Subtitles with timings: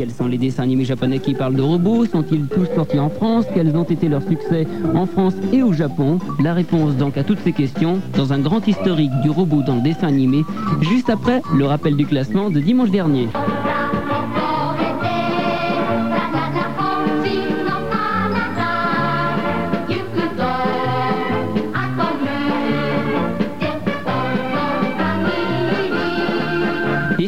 [0.00, 2.06] Quels sont les dessins animés japonais qui parlent de robots?
[2.06, 3.44] Sont-ils tous sortis en France?
[3.52, 6.18] Quels ont été leurs succès en France et au Japon?
[6.42, 9.82] La réponse donc à toutes ces questions dans un grand historique du robot dans le
[9.82, 10.42] dessin animé,
[10.80, 13.28] juste après le rappel du classement de dimanche dernier.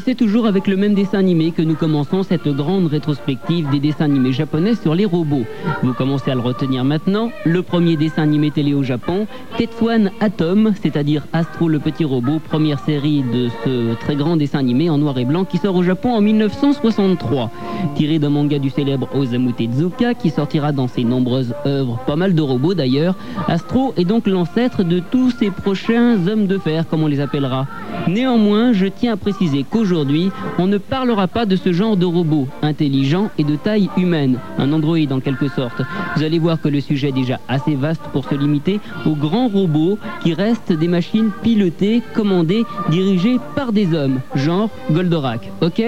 [0.05, 4.07] C'est toujours avec le même dessin animé que nous commençons cette grande rétrospective des dessins
[4.07, 5.45] animés japonais sur les robots.
[5.83, 7.31] Vous commencez à le retenir maintenant.
[7.45, 9.27] Le premier dessin animé télé au Japon,
[9.59, 14.91] Tetsuan Atom, c'est-à-dire Astro le petit robot, première série de ce très grand dessin animé
[14.91, 17.51] en noir et blanc qui sort au Japon en 1963.
[17.95, 22.35] Tiré d'un manga du célèbre Osamu Tezuka qui sortira dans ses nombreuses œuvres, pas mal
[22.35, 23.15] de robots d'ailleurs,
[23.47, 27.67] Astro est donc l'ancêtre de tous ces prochains hommes de fer, comme on les appellera.
[28.09, 32.07] Néanmoins, je tiens à préciser qu'aujourd'hui, aujourd'hui, on ne parlera pas de ce genre de
[32.07, 35.83] robot, intelligent et de taille humaine, un androïde en quelque sorte.
[36.17, 39.49] Vous allez voir que le sujet est déjà assez vaste pour se limiter aux grands
[39.49, 45.83] robots qui restent des machines pilotées, commandées, dirigées par des hommes, genre Goldorak, ok?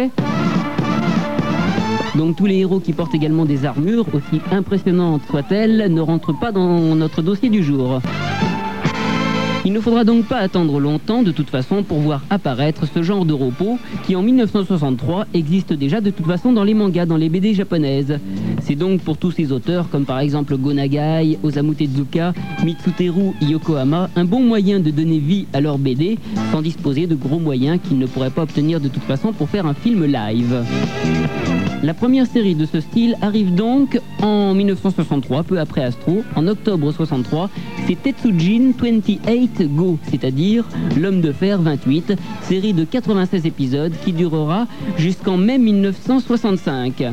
[2.15, 6.53] Donc tous les héros qui portent également des armures, aussi impressionnantes soient-elles, ne rentrent pas
[6.53, 8.01] dans notre dossier du jour.
[9.67, 13.25] Il ne faudra donc pas attendre longtemps de toute façon pour voir apparaître ce genre
[13.25, 17.31] de robot qui en 1963 existe déjà de toute façon dans les mangas, dans les
[17.31, 18.19] BD japonaises.
[18.63, 24.25] C'est donc pour tous ces auteurs comme par exemple Gonagai, Osamu Tezuka, Mitsuteru Yokohama un
[24.25, 26.19] bon moyen de donner vie à leur BD
[26.53, 29.67] sans disposer de gros moyens qu'ils ne pourraient pas obtenir de toute façon pour faire
[29.67, 30.63] un film live.
[31.85, 36.25] La première série de ce style arrive donc en 1963, peu après Astro.
[36.35, 37.51] En octobre 63,
[37.87, 40.65] c'est Tetsujin 28 Go, c'est-à-dire
[40.99, 47.05] L'homme de fer 28, série de 96 épisodes qui durera jusqu'en mai 1965.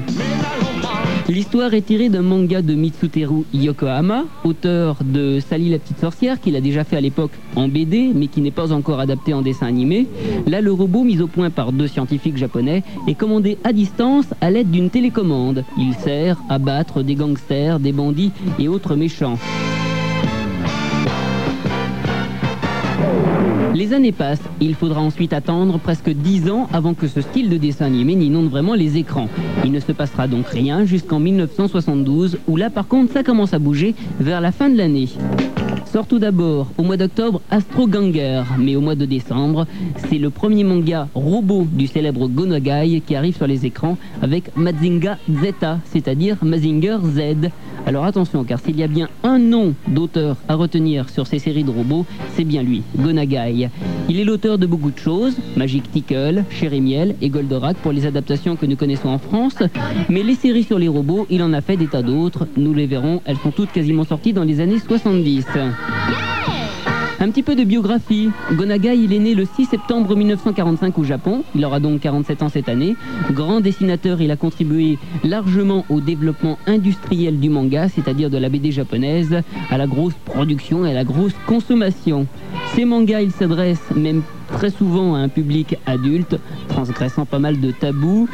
[1.32, 6.58] L'histoire est tirée d'un manga de Mitsuteru Yokohama, auteur de Sally la petite sorcière, qu'il
[6.58, 9.68] a déjà fait à l'époque en BD, mais qui n'est pas encore adapté en dessin
[9.68, 10.08] animé.
[10.46, 14.52] Là, le robot, mis au point par deux scientifiques japonais, est commandé à distance à
[14.52, 15.64] l'aide d'une télécommande.
[15.78, 19.38] Il sert à battre des gangsters, des bandits et autres méchants.
[23.82, 27.58] Les années passent il faudra ensuite attendre presque 10 ans avant que ce style de
[27.58, 29.28] dessin animé n'inonde vraiment les écrans.
[29.66, 33.60] Il ne se passera donc rien jusqu'en 1972 où là par contre ça commence à
[33.60, 35.10] bouger vers la fin de l'année.
[35.92, 39.66] Sort tout d'abord au mois d'octobre Astro Ganger, mais au mois de décembre,
[40.10, 45.18] c'est le premier manga robot du célèbre Gonagai qui arrive sur les écrans avec Mazinga
[45.42, 47.50] Zeta, c'est-à-dire Mazinger Z.
[47.86, 51.64] Alors attention, car s'il y a bien un nom d'auteur à retenir sur ces séries
[51.64, 52.06] de robots,
[52.36, 53.70] c'est bien lui, Gonagai.
[54.08, 58.06] Il est l'auteur de beaucoup de choses, Magic Tickle, Chéri Miel et Goldorak pour les
[58.06, 59.58] adaptations que nous connaissons en France,
[60.10, 62.88] mais les séries sur les robots, il en a fait des tas d'autres, nous les
[62.88, 65.46] verrons, elles sont toutes quasiment sorties dans les années 70.
[67.22, 68.32] Un petit peu de biographie.
[68.54, 71.44] Gonagai, il est né le 6 septembre 1945 au Japon.
[71.54, 72.96] Il aura donc 47 ans cette année.
[73.30, 78.72] Grand dessinateur, il a contribué largement au développement industriel du manga, c'est-à-dire de la BD
[78.72, 82.26] japonaise, à la grosse production et à la grosse consommation.
[82.74, 87.72] Ces mangas, ils s'adressent même très souvent à un public adulte, transgressant pas mal de
[87.72, 88.28] tabous.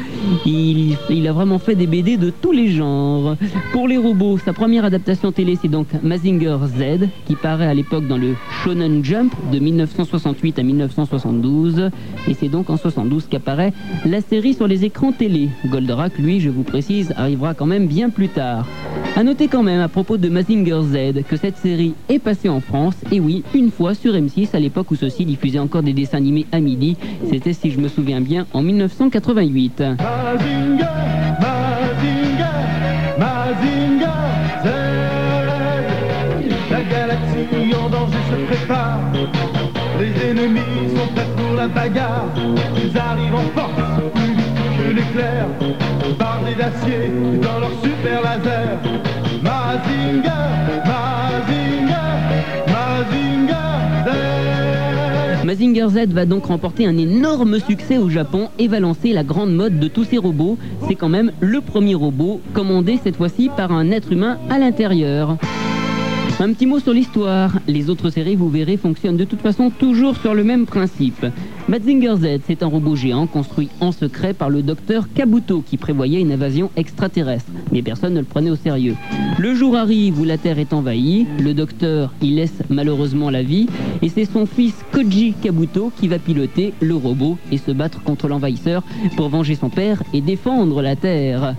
[0.46, 0.96] Il,
[1.26, 3.36] a vraiment fait des BD de tous les genres.
[3.72, 8.06] Pour les robots, sa première adaptation télé, c'est donc Mazinger Z, qui paraît à l'époque
[8.06, 11.90] dans le Shonen Jump de 1968 à 1972.
[12.28, 13.72] Et c'est donc en 72 qu'apparaît
[14.06, 15.48] la série sur les écrans télé.
[15.66, 18.66] Goldorak, lui, je vous précise, arrivera quand même bien plus tard.
[19.16, 22.60] A noter quand même à propos de Mazinger Z que cette série est passée en
[22.60, 26.07] France, et oui, une fois sur M6 à l'époque où ceux-ci diffusaient encore des dessins
[26.14, 26.96] animés à midi.
[27.30, 29.80] C'était, si je me souviens bien, en 1988.
[29.80, 30.84] Mazinger,
[31.40, 32.44] Mazinger,
[33.18, 34.06] Mazinger
[34.64, 34.66] Z.
[36.70, 39.00] La galaxie en danger se prépare.
[39.98, 42.28] Les ennemis sont prêts pour la bagarre.
[42.76, 45.46] Ils arrivent en force, plus vite que l'éclair.
[46.18, 47.10] Bardés d'acier
[47.42, 48.78] dans leur super laser.
[49.42, 50.30] Mazinger,
[50.86, 51.67] Mazinger,
[55.48, 59.54] Mazinger Z va donc remporter un énorme succès au Japon et va lancer la grande
[59.54, 60.58] mode de tous ces robots.
[60.86, 65.38] C'est quand même le premier robot commandé cette fois-ci par un être humain à l'intérieur.
[66.40, 67.58] Un petit mot sur l'histoire.
[67.66, 71.26] Les autres séries, vous verrez, fonctionnent de toute façon toujours sur le même principe.
[71.66, 76.20] Mazinger Z, c'est un robot géant construit en secret par le docteur Kabuto qui prévoyait
[76.20, 77.50] une invasion extraterrestre.
[77.72, 78.94] Mais personne ne le prenait au sérieux.
[79.36, 81.26] Le jour arrive où la Terre est envahie.
[81.40, 83.66] Le docteur y laisse malheureusement la vie.
[84.00, 88.28] Et c'est son fils Koji Kabuto qui va piloter le robot et se battre contre
[88.28, 88.84] l'envahisseur
[89.16, 91.56] pour venger son père et défendre la Terre.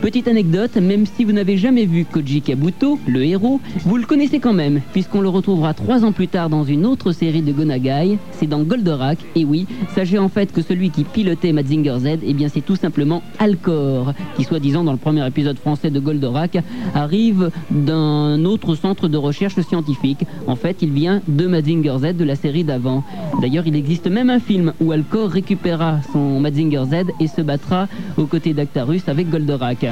[0.00, 4.38] Petite anecdote, même si vous n'avez jamais vu Koji Kabuto, le héros, vous le connaissez
[4.38, 8.18] quand même, puisqu'on le retrouvera trois ans plus tard dans une autre série de Gonagai,
[8.32, 12.34] c'est dans Goldorak, et oui, sachez en fait que celui qui pilotait Mazinger Z, eh
[12.34, 16.58] bien c'est tout simplement Alcor, qui soi-disant dans le premier épisode français de Goldorak,
[16.94, 20.20] arrive d'un autre centre de recherche scientifique.
[20.46, 23.02] En fait, il vient de Mazinger Z de la série d'avant.
[23.40, 27.88] D'ailleurs, il existe même un film où Alcor récupérera son Mazinger Z et se battra
[28.16, 29.85] aux côtés d'Actarus avec Goldorak.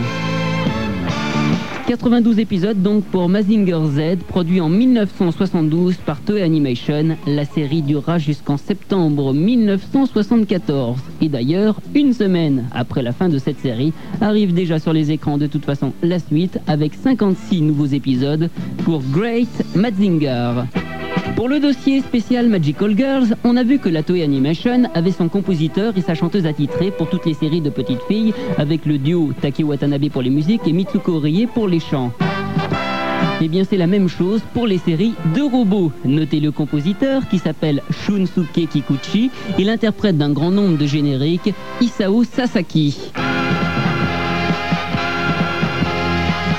[1.86, 7.16] 92 épisodes donc pour Mazinger Z, produit en 1972 par Toei Animation.
[7.26, 10.98] La série durera jusqu'en septembre 1974.
[11.20, 13.92] Et d'ailleurs, une semaine après la fin de cette série,
[14.22, 18.48] arrive déjà sur les écrans de toute façon la suite avec 56 nouveaux épisodes
[18.84, 20.64] pour Great Mazinger.
[21.36, 25.28] Pour le dossier spécial Magical Girls, on a vu que la Toei Animation avait son
[25.28, 29.32] compositeur et sa chanteuse attitrée pour toutes les séries de petites filles, avec le duo
[29.40, 32.12] Taki Watanabe pour les musiques et Mitsuko Rie pour les chants.
[33.40, 35.92] Eh bien, c'est la même chose pour les séries de robots.
[36.04, 42.24] Notez le compositeur qui s'appelle Shunsuke Kikuchi et l'interprète d'un grand nombre de génériques, Isao
[42.24, 43.12] Sasaki.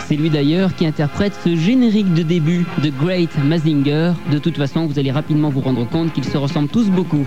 [0.07, 4.13] C'est lui d'ailleurs qui interprète ce générique de début de Great Mazinger.
[4.31, 7.25] De toute façon, vous allez rapidement vous rendre compte qu'ils se ressemblent tous beaucoup.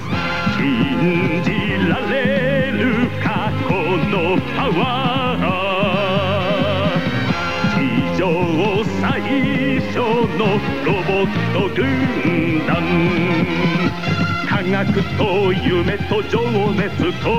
[14.59, 14.75] 科学
[15.17, 16.41] と夢と情
[16.73, 16.91] 熱
[17.23, 17.31] と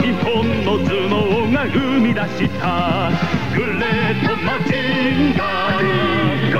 [0.00, 3.10] 日本の頭脳が生み出した。
[3.52, 5.82] グレートマジンガー
[6.52, 6.58] Go!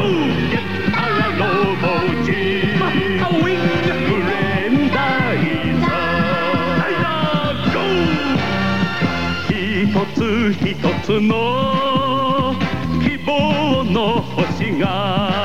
[0.50, 0.58] ッ
[0.92, 1.46] アラロ
[1.76, 1.86] ボ
[2.24, 2.76] ジー
[3.20, 3.62] ハウィン
[4.10, 4.34] グレ
[4.74, 4.98] ンダ
[5.34, 7.78] イザー Go!
[9.52, 10.18] 一つ
[10.66, 10.74] 一
[11.04, 11.30] つの
[13.04, 15.35] 希望の星が。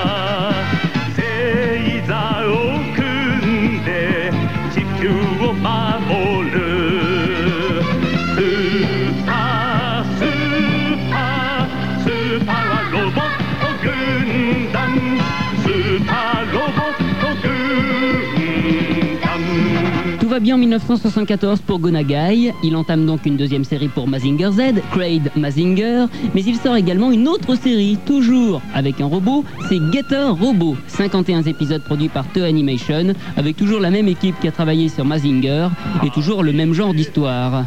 [20.53, 22.53] En 1974 pour Gonagai.
[22.63, 26.05] Il entame donc une deuxième série pour Mazinger Z, Craig Mazinger.
[26.33, 30.75] Mais il sort également une autre série, toujours avec un robot, c'est Getter Robot.
[30.87, 35.05] 51 épisodes produits par The Animation, avec toujours la même équipe qui a travaillé sur
[35.05, 35.69] Mazinger
[36.03, 37.65] et toujours le même genre d'histoire.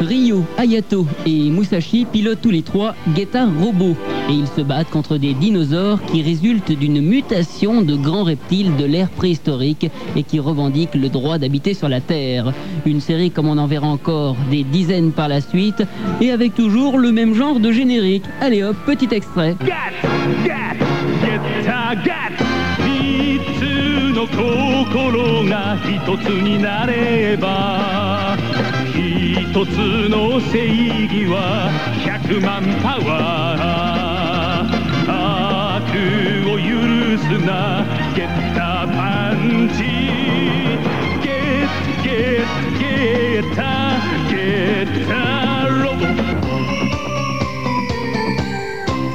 [0.00, 3.96] Ryo, Ayato et Musashi pilotent tous les trois Getter Robot
[4.28, 8.84] et ils se battent contre des dinosaures qui résultent d'une mutation de grands reptiles de
[8.84, 12.52] l'ère préhistorique et qui revendiquent le droit d'habiter sur la Terre.
[12.86, 15.82] Une série comme on en verra encore des dizaines par la suite
[16.20, 18.24] et avec toujours le même genre de générique.
[18.40, 19.56] Allez hop, petit extrait.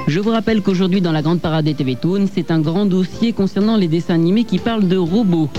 [0.08, 1.96] Je vous rappelle qu'aujourd'hui dans la grande parade des TV
[2.34, 5.50] c'est un grand dossier concernant les dessins animés qui parlent de robots.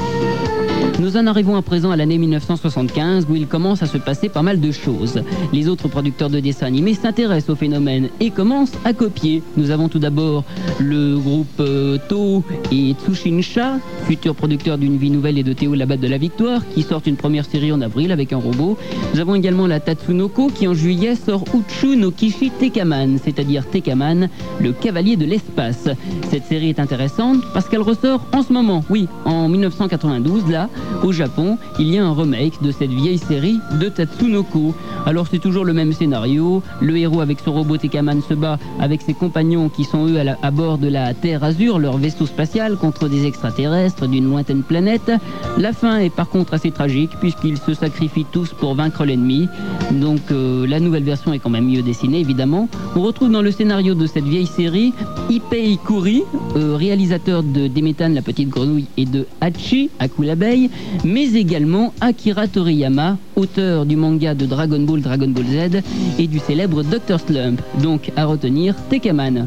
[1.01, 4.43] Nous en arrivons à présent à l'année 1975 où il commence à se passer pas
[4.43, 5.23] mal de choses.
[5.53, 9.45] Les autres producteurs de dessins animés s'intéressent au phénomène et commencent à copier.
[9.57, 10.43] Nous avons tout d'abord
[10.81, 15.99] le groupe euh, To et Tsushinsha, futurs producteurs d'une vie nouvelle et de Théo Labat
[15.99, 18.77] de la Victoire, qui sortent une première série en avril avec un robot.
[19.15, 24.29] Nous avons également la Tatsunoko qui en juillet sort Uchu no Kishi Tekaman, c'est-à-dire Tekaman,
[24.61, 25.89] le cavalier de l'espace.
[26.29, 30.69] Cette série est intéressante parce qu'elle ressort en ce moment, oui, en 1992 là,
[31.03, 34.75] au Japon, il y a un remake de cette vieille série de Tatsunoko.
[35.07, 39.03] Alors c'est toujours le même scénario, le héros avec son robot Tekaman se bat avec
[39.03, 43.09] ses compagnons qui sont eux à, bord de la Terre Azur, leur vaisseau spatial, contre
[43.09, 45.11] des extraterrestres d'une lointaine planète.
[45.57, 49.49] La fin est par contre assez tragique puisqu'ils se sacrifient tous pour vaincre l'ennemi.
[49.93, 52.69] Donc euh, la nouvelle version est quand même mieux dessinée évidemment.
[52.97, 54.93] On retrouve dans le scénario de cette vieille série
[55.31, 56.23] Ipei Kuri,
[56.57, 60.71] euh, réalisateur de Demetan la petite grenouille et de Hachi, Aku l'abeille,
[61.05, 65.83] mais également Akira Toriyama, auteur du manga de Dragon Ball Dragon Ball Z
[66.19, 67.61] et du célèbre Dr Slump.
[67.83, 69.47] Donc à retenir Tekaman.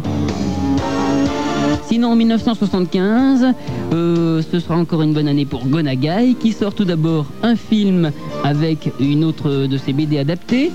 [1.92, 3.48] Sinon, en 1975,
[3.92, 8.12] euh, ce sera encore une bonne année pour Gonagai, qui sort tout d'abord un film
[8.46, 10.72] avec une autre de ses BD adaptées.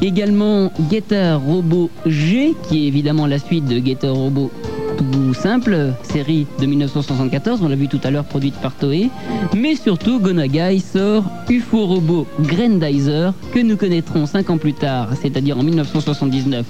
[0.00, 4.52] Également Guitar Robot G, qui est évidemment la suite de Guitar Robot
[5.00, 9.08] tout simple, série de 1974, on l'a vu tout à l'heure produite par Toei,
[9.56, 15.56] mais surtout Gonagai sort UFO Robot Grandizer que nous connaîtrons 5 ans plus tard, c'est-à-dire
[15.58, 16.66] en 1979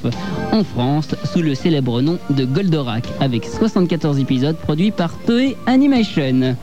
[0.52, 6.56] en France sous le célèbre nom de Goldorak avec 74 épisodes produits par Toei Animation.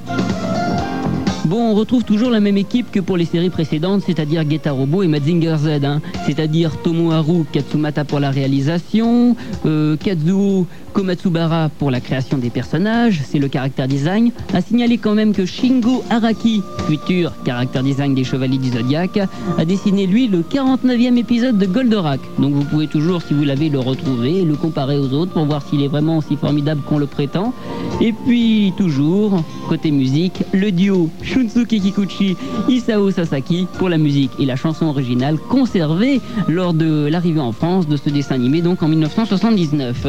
[1.47, 5.01] Bon, on retrouve toujours la même équipe que pour les séries précédentes, c'est-à-dire Geta Robo
[5.01, 5.85] et Mazinger Z.
[5.85, 6.01] Hein.
[6.25, 13.39] C'est-à-dire Tomoharu Katsumata pour la réalisation, euh, Kazuo Komatsubara pour la création des personnages, c'est
[13.39, 14.31] le caractère design.
[14.53, 19.19] A signaler quand même que Shingo Araki, futur caractère design des Chevaliers du Zodiac,
[19.57, 22.19] a dessiné lui le 49e épisode de Goldorak.
[22.39, 25.45] Donc vous pouvez toujours, si vous l'avez, le retrouver et le comparer aux autres pour
[25.45, 27.53] voir s'il est vraiment aussi formidable qu'on le prétend.
[28.01, 32.35] Et puis toujours, côté musique, le duo Shunsuke Kikuchi
[32.69, 37.87] Isao Sasaki pour la musique et la chanson originale conservée lors de l'arrivée en France
[37.87, 40.07] de ce dessin animé donc en 1979.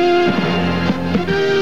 [0.00, 1.59] Thank you.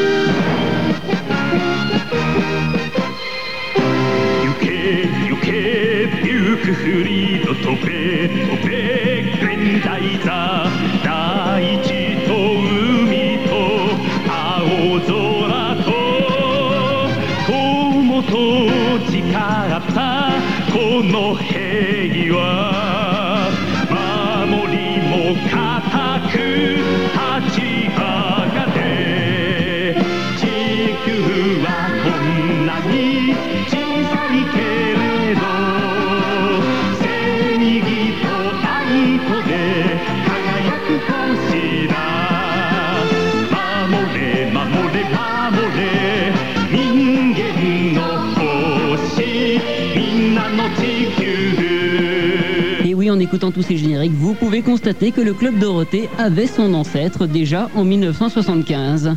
[53.38, 57.71] Écoutant tous ces génériques, vous pouvez constater que le Club Dorothée avait son ancêtre déjà
[57.76, 59.12] en 1975.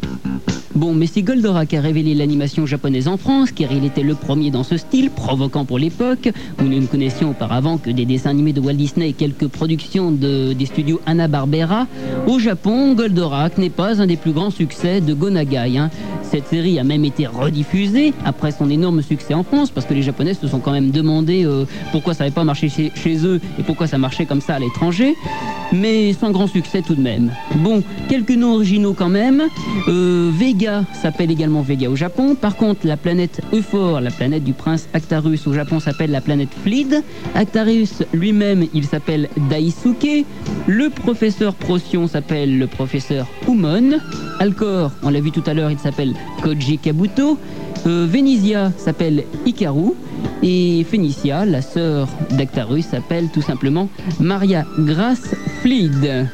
[0.75, 4.51] Bon, mais si Goldorak a révélé l'animation japonaise en France, car il était le premier
[4.51, 8.53] dans ce style, provoquant pour l'époque, où nous ne connaissions auparavant que des dessins animés
[8.53, 11.87] de Walt Disney et quelques productions de, des studios Hanna-Barbera,
[12.27, 15.77] au Japon, Goldorak n'est pas un des plus grands succès de Gonagai.
[15.77, 15.89] Hein.
[16.31, 20.01] Cette série a même été rediffusée après son énorme succès en France, parce que les
[20.01, 23.63] Japonais se sont quand même demandé euh, pourquoi ça n'avait pas marché chez, eux et
[23.63, 25.13] pourquoi ça marchait comme ça à l'étranger.
[25.73, 27.31] Mais sans grand succès tout de même.
[27.55, 29.43] Bon, quelques noms originaux quand même.
[29.89, 32.35] Euh, Vega s'appelle également Vega au Japon.
[32.35, 36.49] Par contre, la planète Euphor, la planète du prince Actarus au Japon, s'appelle la planète
[36.63, 37.03] Flid.
[37.35, 40.25] Actarus lui-même, il s'appelle Daisuke.
[40.67, 43.99] Le professeur Procyon s'appelle le professeur Umon.
[44.39, 47.37] Alcor, on l'a vu tout à l'heure, il s'appelle Koji Kabuto.
[47.85, 49.95] Euh, Venisia s'appelle Ikaru.
[50.43, 56.27] Et Phénicia, la sœur d'Actarus, s'appelle tout simplement Maria Grace Fleed.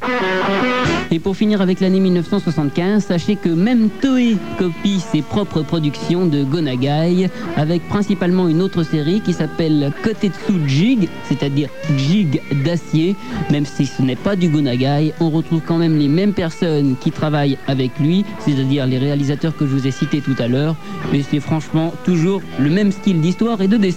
[1.09, 6.43] Et pour finir avec l'année 1975, sachez que même Toei copie ses propres productions de
[6.43, 13.15] Gonagai, avec principalement une autre série qui s'appelle Kotetsu Jig, c'est-à-dire Jig d'acier.
[13.51, 17.11] Même si ce n'est pas du Gonagai, on retrouve quand même les mêmes personnes qui
[17.11, 20.75] travaillent avec lui, c'est-à-dire les réalisateurs que je vous ai cités tout à l'heure.
[21.13, 23.96] Et c'est franchement toujours le même style d'histoire et de dessin.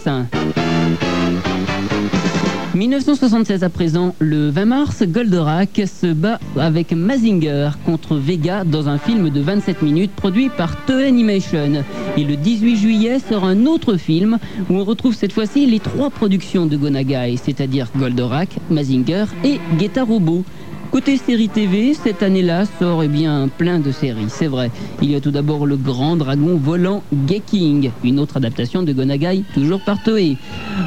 [2.74, 8.96] 1976 à présent, le 20 mars, Goldorak se bat avec Mazinger contre Vega dans un
[8.96, 11.84] film de 27 minutes produit par Toei Animation.
[12.16, 14.38] Et le 18 juillet sort un autre film
[14.70, 20.04] où on retrouve cette fois-ci les trois productions de Gonagai, c'est-à-dire Goldorak, Mazinger et Geta
[20.04, 20.44] Robo.
[20.90, 24.72] Côté série TV, cette année-là sort eh bien plein de séries, c'est vrai.
[25.00, 29.44] Il y a tout d'abord le grand dragon volant Geking, une autre adaptation de Gonagai,
[29.54, 30.36] toujours par Toei.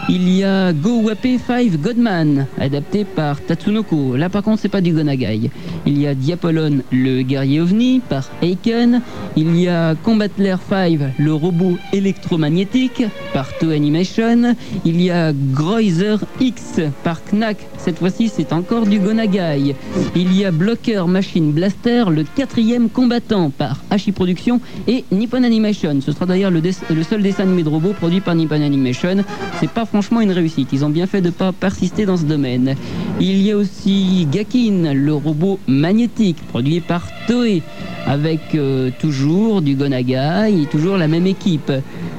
[0.09, 4.17] Il y a Go Wape 5 Godman, adapté par Tatsunoko.
[4.17, 5.49] Là par contre c'est pas du Gonagai.
[5.85, 9.01] Il y a Diapolon, le guerrier ovni, par Aiken.
[9.37, 14.55] Il y a Combatler 5, le robot électromagnétique, par Toei Animation.
[14.83, 17.57] Il y a Groiser X, par Knack.
[17.77, 19.75] Cette fois-ci c'est encore du Gonagai.
[20.15, 25.99] Il y a Blocker Machine Blaster, le quatrième combattant par Hachi Productions et Nippon Animation.
[26.01, 26.61] Ce sera d'ailleurs le,
[27.03, 29.23] seul dessin animé de robot produit par Nippon Animation.
[29.59, 30.69] C'est pas franchement une réussite.
[30.71, 32.75] Ils ont bien fait de pas persister dans ce domaine.
[33.19, 37.63] Il y a aussi Gakin, le robot magnétique produit par Toei
[38.05, 41.71] avec euh, toujours du Gonagai et toujours la même équipe.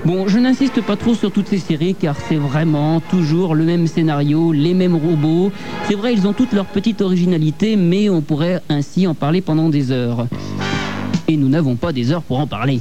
[0.04, 3.86] Bon, je n'insiste pas trop sur toutes ces séries car c'est vraiment toujours le même
[3.86, 5.50] scénario, les mêmes robots.
[5.88, 9.68] C'est vrai, ils ont toutes leur petite originalité, mais on pourrait ainsi en parler pendant
[9.68, 10.26] des heures.
[11.26, 12.80] Et nous n'avons pas des heures pour en parler.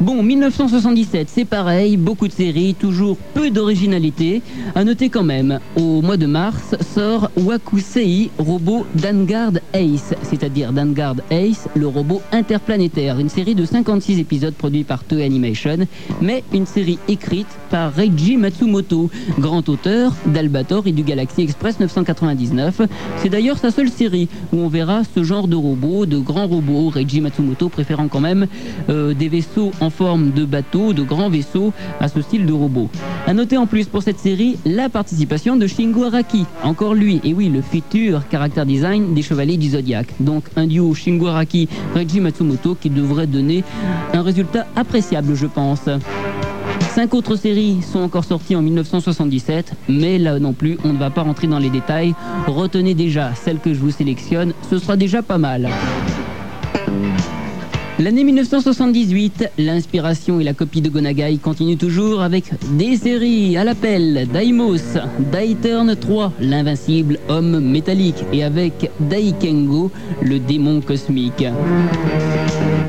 [0.00, 4.42] Bon, 1977, c'est pareil, beaucoup de séries, toujours peu d'originalité.
[4.74, 11.16] À noter quand même, au mois de mars sort Wakusei Robot Dangard Ace, c'est-à-dire Dangard
[11.30, 15.78] Ace, le robot interplanétaire, une série de 56 épisodes produits par Toei Animation,
[16.20, 22.82] mais une série écrite par Reiji Matsumoto, grand auteur d'Albator et du Galaxy Express 999.
[23.18, 26.88] C'est d'ailleurs sa seule série où on verra ce genre de robot, de grands robots,
[26.88, 28.46] Reiji Matsumoto préférant quand même
[28.88, 32.88] euh, des vaisseaux en forme de bateau, de grands vaisseaux à ce style de robot.
[33.26, 37.34] A noter en plus pour cette série la participation de Shingo Araki, encore lui, et
[37.34, 40.06] oui, le futur caractère design des Chevaliers du Zodiac.
[40.20, 41.68] Donc un duo Shingo Araki,
[42.20, 43.64] Matsumoto qui devrait donner
[44.12, 45.88] un résultat appréciable, je pense.
[46.90, 51.10] Cinq autres séries sont encore sorties en 1977, mais là non plus, on ne va
[51.10, 52.14] pas rentrer dans les détails.
[52.46, 55.68] Retenez déjà celle que je vous sélectionne, ce sera déjà pas mal.
[58.02, 64.26] L'année 1978, l'inspiration et la copie de Gonagai continuent toujours avec des séries à l'appel
[64.32, 64.98] Daimos,
[65.30, 71.44] Daiturn 3, l'invincible homme métallique, et avec Daikengo, le démon cosmique.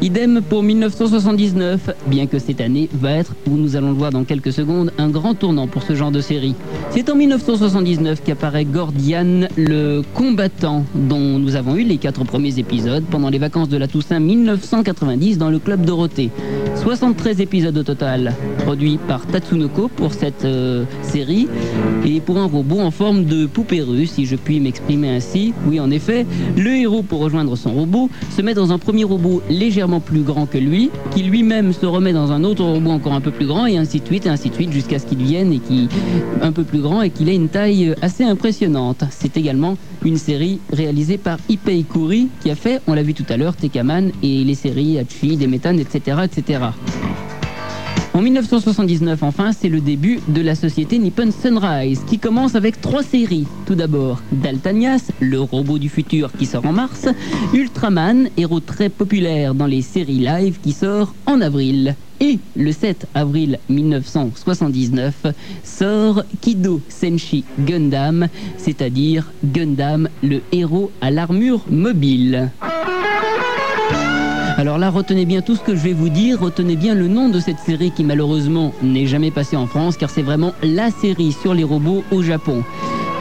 [0.02, 4.24] Idem pour 1979, bien que cette année va être, où nous allons le voir dans
[4.24, 6.56] quelques secondes, un grand tournant pour ce genre de série.
[6.90, 13.04] C'est en 1979 qu'apparaît Gordian, le combattant, dont nous avons eu les quatre premiers épisodes
[13.12, 15.03] pendant les vacances de la Toussaint 1980
[15.38, 16.30] dans le club Dorothée.
[16.82, 21.48] 73 épisodes au total, produits par Tatsunoko pour cette euh, série,
[22.06, 25.54] et pour un robot en forme de poupée russe, si je puis m'exprimer ainsi.
[25.68, 26.26] Oui, en effet,
[26.58, 30.46] le héros, pour rejoindre son robot, se met dans un premier robot légèrement plus grand
[30.46, 33.66] que lui, qui lui-même se remet dans un autre robot encore un peu plus grand,
[33.66, 35.90] et ainsi de suite, et ainsi de suite, jusqu'à ce qu'il vienne et qui
[36.42, 39.04] un peu plus grand et qu'il ait une taille assez impressionnante.
[39.12, 43.26] C'est également une série réalisée par Ipei Kuri, qui a fait, on l'a vu tout
[43.30, 46.60] à l'heure, Tekaman et les séries des méthanes, etc., etc.
[48.14, 53.02] En 1979, enfin, c'est le début de la société Nippon Sunrise, qui commence avec trois
[53.02, 53.48] séries.
[53.66, 57.08] Tout d'abord, Daltanias, le robot du futur qui sort en mars,
[57.54, 61.96] Ultraman, héros très populaire dans les séries live qui sort en avril.
[62.20, 65.26] Et le 7 avril 1979
[65.64, 72.52] sort Kido Senshi Gundam, c'est-à-dire Gundam, le héros à l'armure mobile.
[74.58, 77.28] Alors là, retenez bien tout ce que je vais vous dire, retenez bien le nom
[77.30, 81.32] de cette série qui malheureusement n'est jamais passée en France car c'est vraiment la série
[81.32, 82.64] sur les robots au Japon.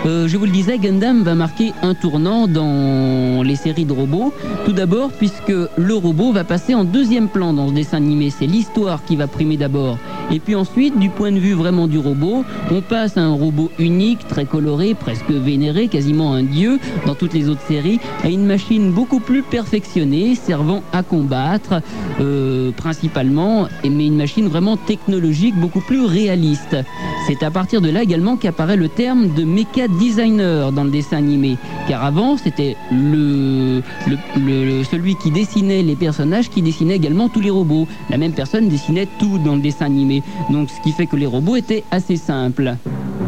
[0.04, 4.34] Euh, je vous le disais, Gundam va marquer un tournant dans les séries de robots.
[4.66, 8.30] Tout d'abord, puisque le robot va passer en deuxième plan dans ce dessin animé.
[8.30, 9.98] C'est l'histoire qui va primer d'abord.
[10.32, 13.70] Et puis ensuite, du point de vue vraiment du robot, on passe à un robot
[13.78, 18.46] unique, très coloré, presque vénéré, quasiment un dieu dans toutes les autres séries, à une
[18.46, 21.82] machine beaucoup plus perfectionnée, servant à combattre
[22.20, 26.76] euh, principalement, mais une machine vraiment technologique, beaucoup plus réaliste.
[27.26, 31.18] C'est à partir de là également qu'apparaît le terme de méca designer dans le dessin
[31.18, 31.56] animé.
[31.88, 33.82] Car avant, c'était le,
[34.90, 37.86] celui qui dessinait les personnages qui dessinait également tous les robots.
[38.10, 40.21] La même personne dessinait tout dans le dessin animé.
[40.50, 42.76] Donc ce qui fait que les robots étaient assez simples.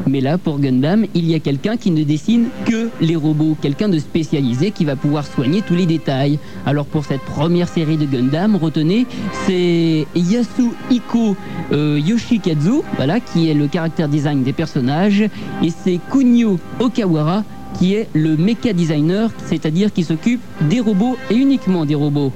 [0.07, 3.89] Mais là, pour Gundam, il y a quelqu'un qui ne dessine que les robots, quelqu'un
[3.89, 6.39] de spécialisé qui va pouvoir soigner tous les détails.
[6.67, 9.07] Alors pour cette première série de Gundam, retenez,
[9.47, 11.37] c'est Yasuhiko
[11.73, 15.23] euh, Yoshikazu, voilà, qui est le caractère design des personnages,
[15.63, 17.45] et c'est Kunio Okawara
[17.79, 22.33] qui est le mecha designer, c'est-à-dire qui s'occupe des robots et uniquement des robots.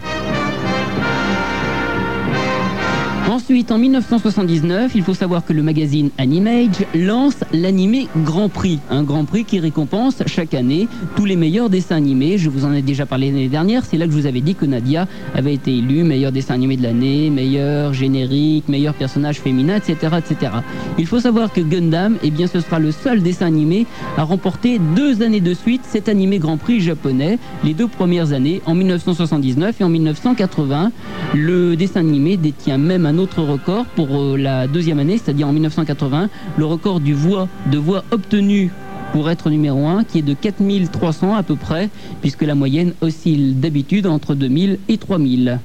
[3.48, 9.02] Ensuite, en 1979, il faut savoir que le magazine Animage lance l'animé Grand Prix, un
[9.02, 12.37] Grand Prix qui récompense chaque année tous les meilleurs dessins animés.
[12.37, 14.54] Je vous en ai déjà parlé l'année dernière, c'est là que je vous avais dit
[14.54, 19.76] que Nadia avait été élue meilleur dessin animé de l'année, meilleur générique, meilleur personnage féminin,
[19.76, 20.52] etc., etc.
[20.98, 23.87] Il faut savoir que Gundam, eh bien, ce sera le seul dessin animé
[24.18, 28.61] à remporter deux années de suite cet animé Grand Prix japonais, les deux premières années,
[28.66, 30.92] en 1979 et en 1980.
[31.34, 35.53] Le dessin animé détient même un autre record pour euh, la deuxième année, c'est-à-dire en
[35.53, 38.70] 1980, le record du voix, de voix obtenu
[39.12, 41.88] pour être numéro 1, qui est de 4300 à peu près,
[42.20, 45.61] puisque la moyenne oscille d'habitude entre 2000 et 3000.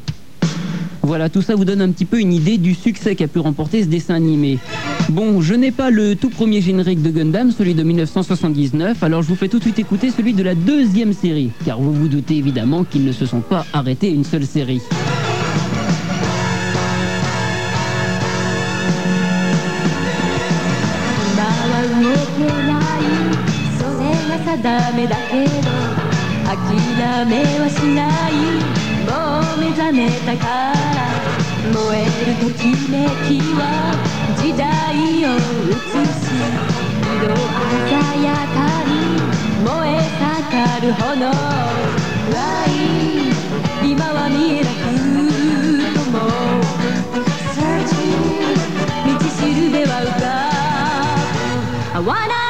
[1.01, 3.83] Voilà, tout ça vous donne un petit peu une idée du succès qu'a pu remporter
[3.83, 4.57] ce dessin animé.
[5.09, 9.27] Bon, je n'ai pas le tout premier générique de Gundam, celui de 1979, alors je
[9.27, 12.37] vous fais tout de suite écouter celui de la deuxième série, car vous vous doutez
[12.37, 14.81] évidemment qu'ils ne se sont pas arrêtés une seule série.
[24.63, 25.51] ダメだけど
[26.47, 26.55] 諦
[27.25, 28.31] めはしない
[29.03, 30.73] もう目覚めたから
[31.69, 33.61] 燃えるときめきは
[34.37, 34.63] 時代
[35.25, 35.35] を
[35.67, 35.75] 映
[36.07, 36.31] す
[37.19, 37.35] 色
[37.89, 39.19] 鮮やかに
[39.65, 40.07] 燃え
[40.47, 41.27] 盛る炎。
[42.31, 42.71] 愛
[43.91, 44.81] 今は見えなく
[45.93, 46.15] とも
[47.53, 48.15] Searching
[49.05, 50.23] 道しるべは浮か
[51.91, 52.33] ぶ I wanna「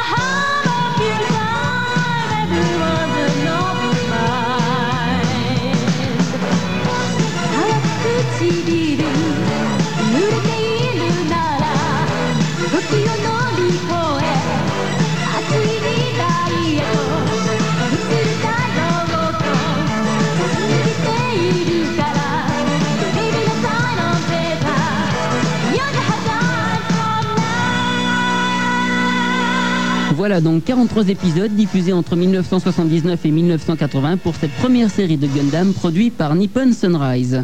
[30.24, 35.74] Voilà donc 43 épisodes diffusés entre 1979 et 1980 pour cette première série de Gundam
[35.74, 37.44] produite par Nippon Sunrise.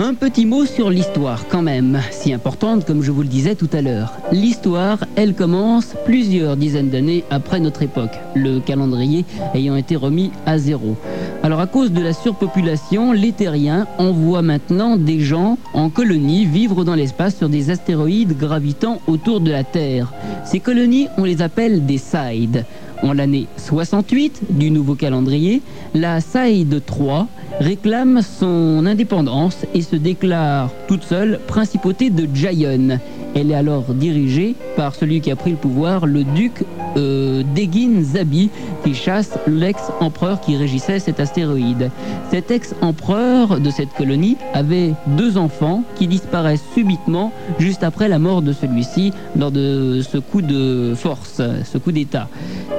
[0.00, 3.70] Un petit mot sur l'histoire quand même, si importante comme je vous le disais tout
[3.72, 4.14] à l'heure.
[4.32, 10.58] L'histoire, elle commence plusieurs dizaines d'années après notre époque, le calendrier ayant été remis à
[10.58, 10.96] zéro.
[11.44, 16.84] Alors à cause de la surpopulation, les terriens envoient maintenant des gens en colonie vivre
[16.84, 20.10] dans l'espace sur des astéroïdes gravitant autour de la Terre.
[20.46, 22.64] Ces colonies, on les appelle des SIDE.
[23.02, 25.60] En l'année 68 du nouveau calendrier,
[25.92, 27.28] la SIDE 3
[27.60, 33.00] réclame son indépendance et se déclare toute seule principauté de Jayon.
[33.34, 36.64] Elle est alors dirigée par celui qui a pris le pouvoir, le duc
[36.96, 38.50] euh, Degin Zabi,
[38.84, 41.90] qui chasse l'ex-empereur qui régissait cet astéroïde.
[42.30, 48.42] Cet ex-empereur de cette colonie avait deux enfants qui disparaissent subitement juste après la mort
[48.42, 52.28] de celui-ci lors de ce coup de force, ce coup d'État.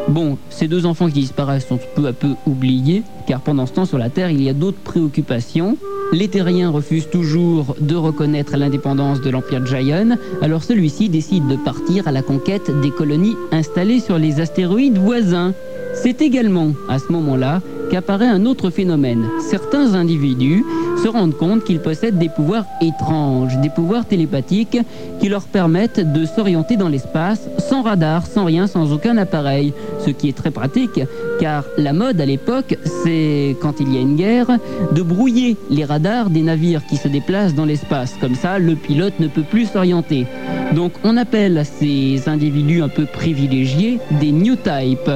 [0.08, 3.86] Bon, ces deux enfants qui disparaissent sont peu à peu oubliés, car pendant ce temps
[3.86, 5.78] sur la Terre, il y a d'autres préoccupations.
[6.14, 12.08] Les terriens refusent toujours de reconnaître l'indépendance de l'Empire Jayon, alors celui-ci décide de partir
[12.08, 15.54] à la conquête des colonies installées sur les astéroïdes voisins.
[15.96, 19.28] C'est également à ce moment-là qu'apparaît un autre phénomène.
[19.40, 20.64] Certains individus
[21.02, 24.78] se rendent compte qu'ils possèdent des pouvoirs étranges, des pouvoirs télépathiques
[25.20, 29.74] qui leur permettent de s'orienter dans l'espace sans radar, sans rien, sans aucun appareil.
[30.06, 31.00] Ce qui est très pratique
[31.40, 34.48] car la mode à l'époque, c'est quand il y a une guerre,
[34.92, 38.16] de brouiller les radars des navires qui se déplacent dans l'espace.
[38.20, 40.26] Comme ça, le pilote ne peut plus s'orienter.
[40.74, 45.10] Donc on appelle ces individus un peu privilégiés des new type.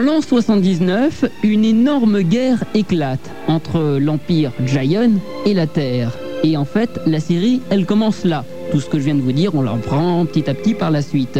[0.00, 6.16] En l'an 79, une énorme guerre éclate entre l'Empire Jayon et la Terre.
[6.42, 8.46] Et en fait, la série, elle commence là.
[8.72, 11.02] Tout ce que je viens de vous dire, on l'apprend petit à petit par la
[11.02, 11.38] suite.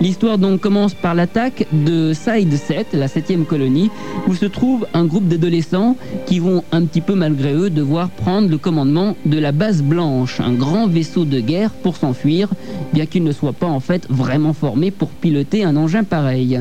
[0.00, 3.92] L'histoire donc commence par l'attaque de Side 7, la septième colonie,
[4.26, 5.96] où se trouve un groupe d'adolescents
[6.26, 10.40] qui vont un petit peu malgré eux devoir prendre le commandement de la base blanche,
[10.40, 12.48] un grand vaisseau de guerre pour s'enfuir,
[12.92, 16.60] bien qu'ils ne soient pas en fait vraiment formés pour piloter un engin pareil.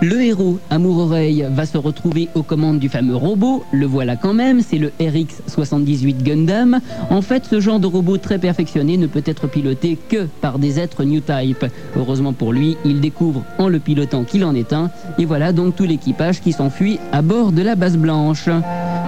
[0.00, 4.60] Le héros, Amour-Oreille, va se retrouver aux commandes du fameux robot, le voilà quand même,
[4.60, 6.78] c'est le RX-78 Gundam.
[7.10, 10.78] En fait, ce genre de robot très perfectionné ne peut être piloté que par des
[10.78, 11.66] êtres New Type.
[11.96, 15.74] Heureusement pour lui, il découvre en le pilotant qu'il en est un, et voilà donc
[15.74, 18.48] tout l'équipage qui s'enfuit à bord de la base blanche.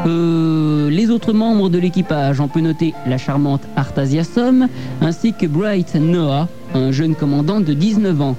[0.06, 4.66] Euh, les autres membres de l'équipage, on peut noter la charmante Artasia Som,
[5.00, 8.36] ainsi que Bright Noah, un jeune commandant de 19 ans.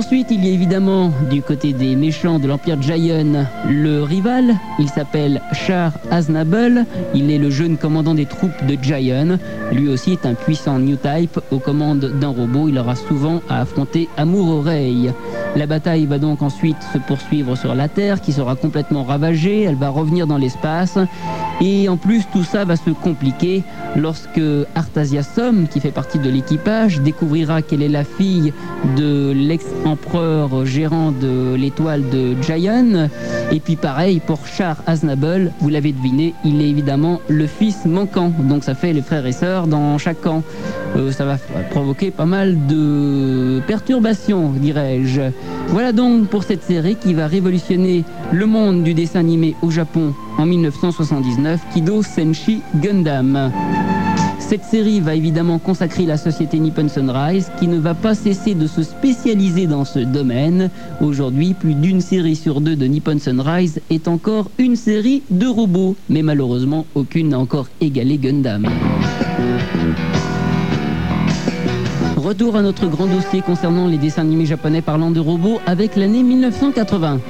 [0.00, 4.54] Ensuite, il y a évidemment du côté des méchants de l'Empire Giant le rival.
[4.78, 6.86] Il s'appelle Char Aznable.
[7.14, 9.36] Il est le jeune commandant des troupes de Giant.
[9.72, 12.70] Lui aussi est un puissant New Type aux commandes d'un robot.
[12.70, 15.12] Il aura souvent à affronter Amour Oreille.
[15.54, 19.64] La bataille va donc ensuite se poursuivre sur la Terre qui sera complètement ravagée.
[19.64, 20.96] Elle va revenir dans l'espace.
[21.60, 23.62] Et en plus, tout ça va se compliquer
[23.96, 24.40] lorsque
[24.74, 28.52] Artasia Som, qui fait partie de l'équipage, découvrira qu'elle est la fille
[28.96, 33.08] de l'ex-empereur gérant de l'étoile de Giant.
[33.52, 38.32] Et puis pareil pour Char Aznable, vous l'avez deviné, il est évidemment le fils manquant.
[38.38, 40.42] Donc ça fait les frères et sœurs dans chaque camp.
[40.96, 41.36] Euh, ça va
[41.70, 45.22] provoquer pas mal de perturbations, dirais-je.
[45.68, 50.14] Voilà donc pour cette série qui va révolutionner le monde du dessin animé au Japon
[50.38, 53.50] en 1979, Kido Senshi Gundam.
[54.38, 58.66] Cette série va évidemment consacrer la société Nippon Sunrise qui ne va pas cesser de
[58.66, 60.70] se spécialiser dans ce domaine.
[61.00, 65.96] Aujourd'hui, plus d'une série sur deux de Nippon Sunrise est encore une série de robots,
[66.08, 68.66] mais malheureusement aucune n'a encore égalé Gundam.
[72.16, 76.22] Retour à notre grand dossier concernant les dessins animés japonais parlant de robots avec l'année
[76.22, 77.20] 1980.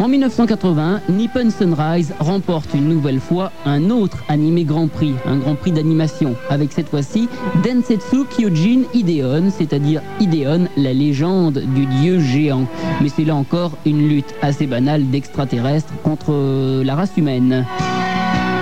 [0.00, 5.56] En 1980, Nippon Sunrise remporte une nouvelle fois un autre animé Grand Prix, un Grand
[5.56, 7.28] Prix d'animation, avec cette fois-ci
[7.64, 12.68] Densetsu Kyojin Ideon, c'est-à-dire Ideon, la légende du dieu géant.
[13.00, 17.66] Mais c'est là encore une lutte assez banale d'extraterrestres contre la race humaine.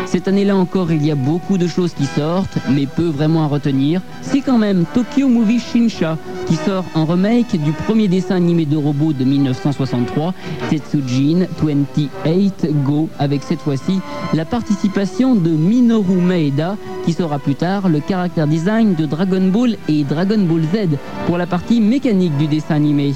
[0.06, 3.48] Cette année-là encore, il y a beaucoup de choses qui sortent, mais peu vraiment à
[3.48, 4.00] retenir.
[4.22, 6.16] C'est quand même Tokyo Movie Shinsha
[6.46, 10.34] qui sort un remake du premier dessin animé de robot de 1963,
[10.70, 14.00] Tetsujin 28 Go, avec cette fois-ci
[14.32, 19.76] la participation de Minoru Maeda qui sera plus tard le caractère design de Dragon Ball
[19.88, 23.14] et Dragon Ball Z pour la partie mécanique du dessin animé.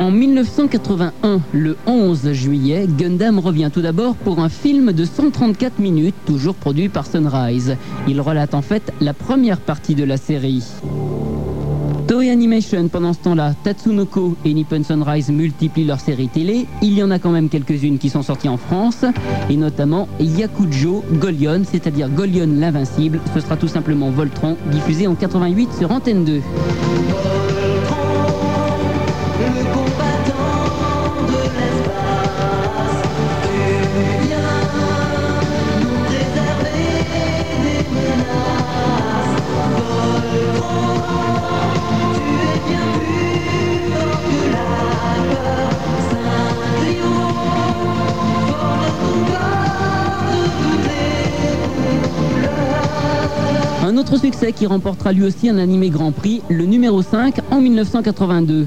[0.00, 6.14] En 1981, le 11 juillet, Gundam revient tout d'abord pour un film de 134 minutes,
[6.24, 7.76] toujours produit par Sunrise.
[8.08, 10.64] Il relate en fait la première partie de la série.
[12.10, 16.66] Toei Animation, pendant ce temps-là, Tatsunoko et Nippon Sunrise multiplient leurs séries télé.
[16.82, 19.04] Il y en a quand même quelques-unes qui sont sorties en France,
[19.48, 23.20] et notamment Yakujo Golion, c'est-à-dire Golion l'invincible.
[23.32, 26.40] Ce sera tout simplement Voltron, diffusé en 88 sur Antenne 2.
[54.00, 58.66] Autre succès qui remportera lui aussi un animé Grand Prix, le numéro 5 en 1982.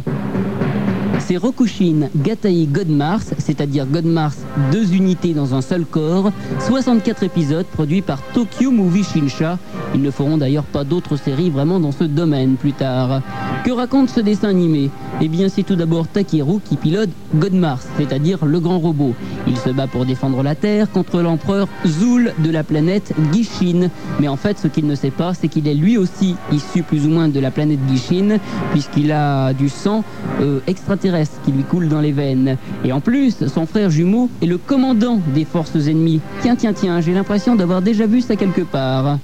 [1.17, 4.37] C'est Rokushin Gatai God Mars, c'est-à-dire God Mars,
[4.71, 9.57] deux unités dans un seul corps, 64 épisodes produits par Tokyo Movie Shinsha.
[9.95, 13.23] Ils ne feront d'ailleurs pas d'autres séries vraiment dans ce domaine plus tard.
[13.65, 14.91] Que raconte ce dessin animé?
[15.21, 19.13] Eh bien, c'est tout d'abord Takeru qui pilote God Mars, c'est-à-dire le grand robot.
[19.47, 23.89] Il se bat pour défendre la Terre contre l'empereur Zul de la planète Gishin.
[24.19, 27.05] Mais en fait, ce qu'il ne sait pas, c'est qu'il est lui aussi issu plus
[27.05, 28.37] ou moins de la planète Gishin,
[28.71, 30.03] puisqu'il a du sang
[30.41, 32.57] euh, extraterrestre qui lui coule dans les veines.
[32.83, 36.21] Et en plus, son frère jumeau est le commandant des forces ennemies.
[36.41, 39.19] Tiens, tiens, tiens, j'ai l'impression d'avoir déjà vu ça quelque part.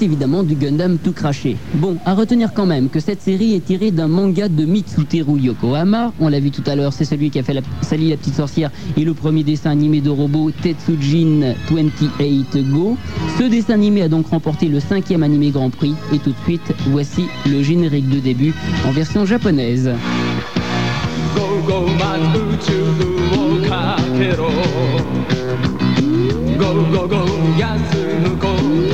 [0.00, 1.56] Évidemment du Gundam tout craché.
[1.74, 6.12] Bon, à retenir quand même que cette série est tirée d'un manga de Mitsuteru Yokohama.
[6.20, 8.34] On l'a vu tout à l'heure, c'est celui qui a fait la, Sally la petite
[8.34, 12.96] sorcière et le premier dessin animé de robot Tetsujin 28 Go.
[13.38, 15.94] Ce dessin animé a donc remporté le cinquième animé Grand Prix.
[16.12, 18.52] Et tout de suite, voici le générique de début
[18.86, 19.90] en version japonaise.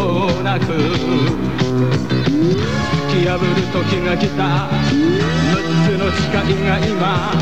[0.00, 0.72] Go, なく突
[3.10, 4.68] き破る時が来た。
[4.70, 7.32] 6つの誓いが今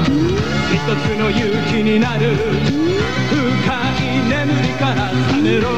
[0.73, 2.35] 一つの勇気になる。
[2.35, 3.37] 深
[4.03, 5.69] い眠りから覚めろ。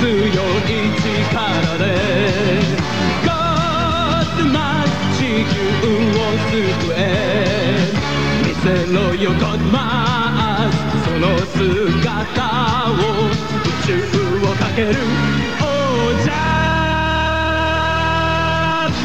[0.00, 1.82] 強い力で
[3.24, 3.32] ゴッ
[4.38, 4.86] ドマッ
[5.16, 5.18] 地
[5.52, 5.56] 球
[6.14, 6.54] を救
[6.96, 6.98] え
[8.67, 10.93] 見せろよゴッドマッ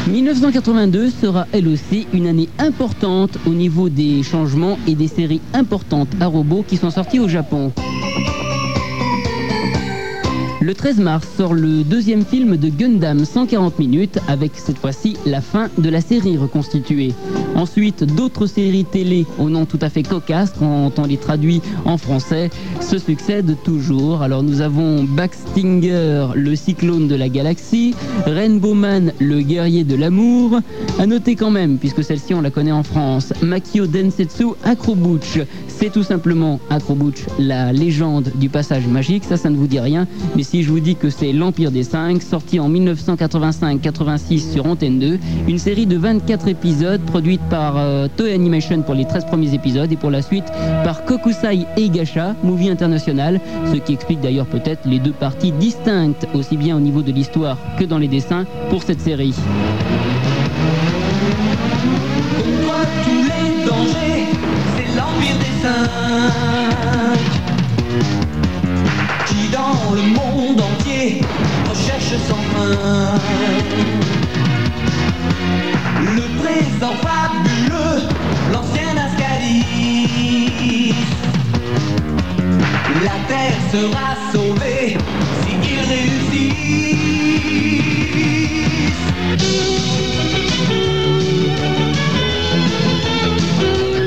[0.07, 6.09] 1982 sera elle aussi une année importante au niveau des changements et des séries importantes
[6.19, 7.71] à robots qui sont sorties au Japon.
[10.64, 15.42] Le 13 mars sort le deuxième film de Gundam 140 minutes avec cette fois-ci la
[15.42, 17.12] fin de la série reconstituée.
[17.54, 21.98] Ensuite, d'autres séries télé au nom tout à fait cocasse quand on les traduit en
[21.98, 22.48] français
[22.80, 24.22] se succèdent toujours.
[24.22, 30.60] Alors nous avons Backstinger, le cyclone de la galaxie, Rainbow Man, le guerrier de l'amour.
[30.98, 35.40] À noter quand même, puisque celle-ci on la connaît en France, Makio Densetsu Acrobutch.
[35.84, 39.22] C'est tout simplement Acrobutch, la légende du passage magique.
[39.22, 41.82] Ça, ça ne vous dit rien, mais si je vous dis que c'est l'Empire des
[41.82, 48.08] 5, sorti en 1985-86 sur Antenne 2, une série de 24 épisodes produite par euh,
[48.16, 50.46] Toei Animation pour les 13 premiers épisodes et pour la suite
[50.84, 53.38] par Kokusai Eigasha, Movie International,
[53.70, 57.58] ce qui explique d'ailleurs peut-être les deux parties distinctes, aussi bien au niveau de l'histoire
[57.78, 59.34] que dans les dessins, pour cette série.
[76.16, 78.00] Le présent fabuleux,
[78.52, 80.94] l'ancien Ascaris.
[83.04, 84.98] La terre sera sauvée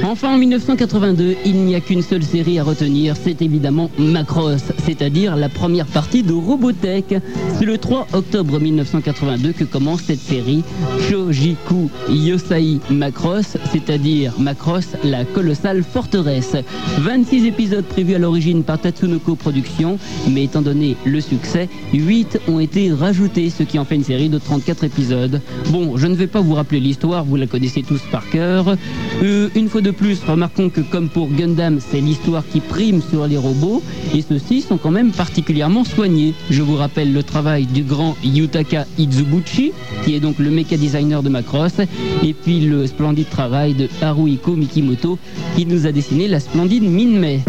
[0.09, 5.35] Enfin, en 1982, il n'y a qu'une seule série à retenir, c'est évidemment Macross, c'est-à-dire
[5.35, 7.13] la première partie de Robotech.
[7.59, 10.63] C'est le 3 octobre 1982 que commence cette série
[11.09, 16.55] Shojiku Yosai Macross, c'est-à-dire Macross, la colossale forteresse.
[16.99, 22.61] 26 épisodes prévus à l'origine par Tatsunoko Productions, mais étant donné le succès, 8 ont
[22.61, 25.41] été rajoutés, ce qui en fait une série de 34 épisodes.
[25.69, 28.77] Bon, je ne vais pas vous rappeler l'histoire, vous la connaissez tous par cœur.
[29.21, 33.27] Euh, une fois de plus, remarquons que comme pour Gundam, c'est l'histoire qui prime sur
[33.27, 33.81] les robots,
[34.13, 36.33] et ceux-ci sont quand même particulièrement soignés.
[36.49, 39.73] Je vous rappelle le travail du grand Yutaka Izubuchi,
[40.05, 41.79] qui est donc le méca designer de Macross,
[42.23, 45.17] et puis le splendide travail de Haruhiko Mikimoto,
[45.55, 47.41] qui nous a dessiné la splendide Minmei.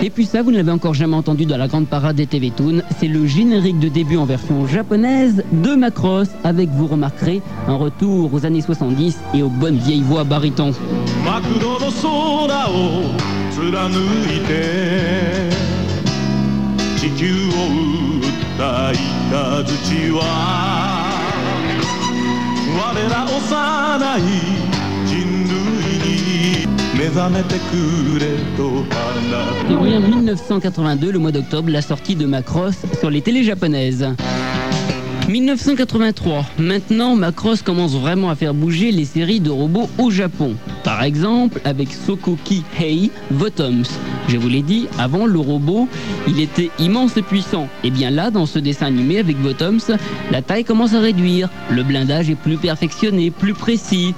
[0.00, 2.50] Et puis ça, vous ne l'avez encore jamais entendu dans la grande parade des TV
[2.50, 7.74] Toon, c'est le générique de début en version japonaise de Macross, avec, vous remarquerez, un
[7.74, 10.72] retour aux années 70 et aux bonnes vieilles voix baryton.
[29.70, 34.08] Et 1982, le mois d'octobre, la sortie de Macross sur les télés japonaises.
[35.28, 36.44] 1983.
[36.58, 40.56] Maintenant, Macross commence vraiment à faire bouger les séries de robots au Japon.
[40.82, 43.84] Par exemple, avec Sokoki Hei Votoms.
[44.26, 45.86] Je vous l'ai dit, avant le robot,
[46.26, 47.68] il était immense et puissant.
[47.84, 49.96] Et bien là, dans ce dessin animé avec Votoms,
[50.32, 51.48] la taille commence à réduire.
[51.70, 54.14] Le blindage est plus perfectionné, plus précis.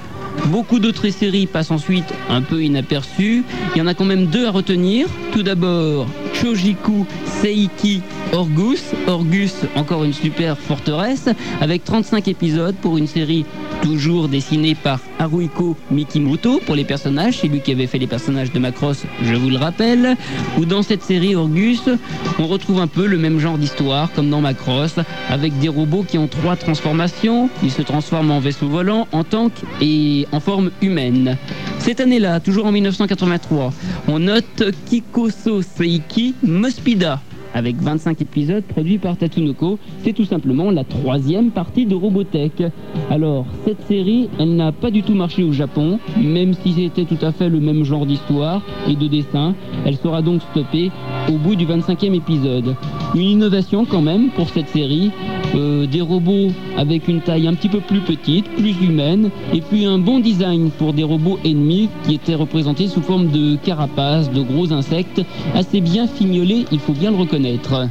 [0.47, 3.45] Beaucoup d'autres séries passent ensuite un peu inaperçues.
[3.75, 5.07] Il y en a quand même deux à retenir.
[5.33, 8.83] Tout d'abord, Shojiku Seiki Orgus.
[9.07, 11.29] Orgus, encore une super forteresse,
[11.61, 13.45] avec 35 épisodes pour une série
[13.83, 17.39] toujours dessinée par Haruhiko Mikimoto pour les personnages.
[17.39, 20.17] C'est lui qui avait fait les personnages de Macross, je vous le rappelle.
[20.59, 21.83] Ou dans cette série Orgus,
[22.39, 24.97] on retrouve un peu le même genre d'histoire comme dans Macross,
[25.29, 27.49] avec des robots qui ont trois transformations.
[27.63, 31.37] Ils se transforment en vaisseau volant, en tank et en forme humaine.
[31.79, 33.73] Cette année-là, toujours en 1983,
[34.09, 37.21] on note Kikoso Seiki Mospida
[37.55, 39.79] avec 25 épisodes produits par Tatsunoko.
[40.03, 42.63] C'est tout simplement la troisième partie de Robotech.
[43.11, 47.25] Alors, cette série, elle n'a pas du tout marché au Japon, même si c'était tout
[47.25, 49.55] à fait le même genre d'histoire et de dessin.
[49.85, 50.91] Elle sera donc stoppée
[51.29, 52.75] au bout du 25e épisode.
[53.15, 55.11] Une innovation quand même pour cette série.
[55.55, 59.85] Euh, des robots avec une taille un petit peu plus petite, plus humaine, et puis
[59.85, 64.43] un bon design pour des robots ennemis qui étaient représentés sous forme de carapaces, de
[64.43, 65.23] gros insectes,
[65.55, 67.89] assez bien fignolés, il faut bien le reconnaître.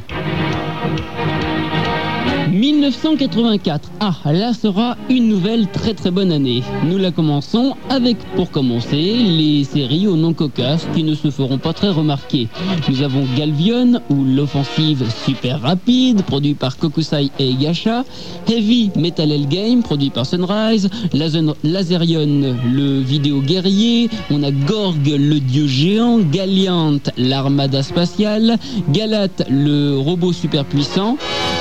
[2.80, 3.90] 1984.
[4.00, 6.62] Ah, là sera une nouvelle très très bonne année.
[6.88, 11.58] Nous la commençons avec, pour commencer, les séries au nom cocasse qui ne se feront
[11.58, 12.48] pas très remarquer.
[12.88, 18.04] Nous avons Galvion, ou l'offensive super rapide, produit par Kokusai et Gasha,
[18.48, 25.38] Heavy Metal Hell Game, produit par Sunrise, Laserion, le vidéo guerrier, on a Gorg, le
[25.38, 28.56] dieu géant, Galliant, l'armada spatiale,
[28.88, 31.18] Galat, le robot super puissant,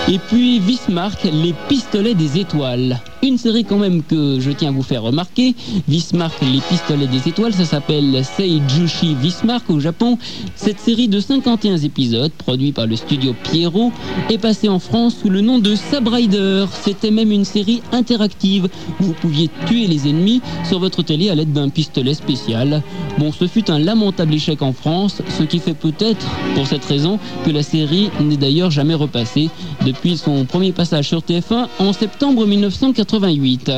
[0.08, 3.00] et puis Bismarck, les pistolets des étoiles.
[3.22, 5.54] Une série quand même que je tiens à vous faire remarquer,
[5.88, 10.18] Vismark, les pistolets des étoiles, ça s'appelle Seijushi Vismark au Japon.
[10.56, 13.92] Cette série de 51 épisodes, produit par le studio Pierrot,
[14.30, 16.66] est passée en France sous le nom de Sabrider.
[16.82, 18.70] C'était même une série interactive.
[19.00, 22.82] Vous pouviez tuer les ennemis sur votre télé à l'aide d'un pistolet spécial.
[23.18, 27.20] Bon, ce fut un lamentable échec en France, ce qui fait peut-être, pour cette raison,
[27.46, 29.50] que la série n'est d'ailleurs jamais repassée
[29.92, 33.72] depuis son premier passage sur TF1 en septembre 1988.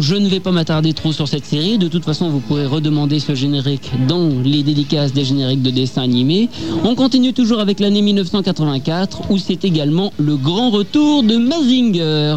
[0.00, 1.78] Je ne vais pas m'attarder trop sur cette série.
[1.78, 6.02] De toute façon, vous pourrez redemander ce générique dans les dédicaces des génériques de dessins
[6.02, 6.48] animés.
[6.84, 12.36] On continue toujours avec l'année 1984 où c'est également le grand retour de Mazinger.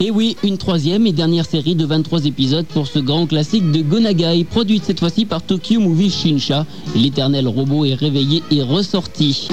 [0.00, 3.80] Et oui, une troisième et dernière série de 23 épisodes pour ce grand classique de
[3.80, 6.66] Gonagai, produite cette fois-ci par Tokyo Movie Shinsha.
[6.94, 9.48] L'éternel robot est réveillé et ressorti.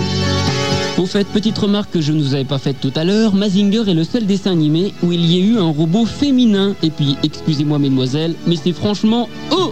[0.98, 3.90] Au fait, petite remarque que je ne vous avais pas faite tout à l'heure, Mazinger
[3.90, 6.76] est le seul dessin animé où il y a eu un robot féminin.
[6.84, 9.28] Et puis, excusez-moi mesdemoiselles, mais c'est franchement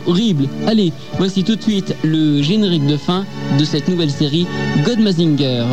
[0.08, 0.48] horrible.
[0.66, 3.26] Allez, voici tout de suite le générique de fin
[3.60, 4.48] de cette nouvelle série
[4.84, 5.66] God Mazinger.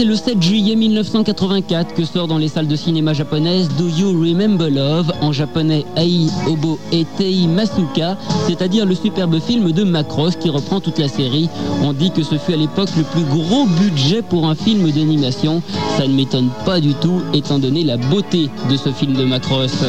[0.00, 4.18] C'est le 7 juillet 1984 que sort dans les salles de cinéma japonaises Do You
[4.18, 10.48] Remember Love, en japonais Ai Obo Etei Masuka, c'est-à-dire le superbe film de Macross qui
[10.48, 11.50] reprend toute la série.
[11.82, 15.60] On dit que ce fut à l'époque le plus gros budget pour un film d'animation.
[15.98, 19.84] Ça ne m'étonne pas du tout étant donné la beauté de ce film de Macross.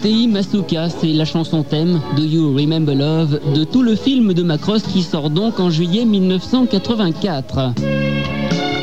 [0.00, 4.44] C'était Masuka, c'est la chanson thème de You Remember Love de tout le film de
[4.44, 7.72] Macross qui sort donc en juillet 1984.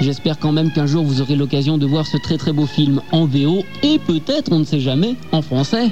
[0.02, 3.02] J'espère quand même qu'un jour vous aurez l'occasion de voir ce très très beau film
[3.14, 5.90] en VO et peut-être, on ne sait jamais, en français.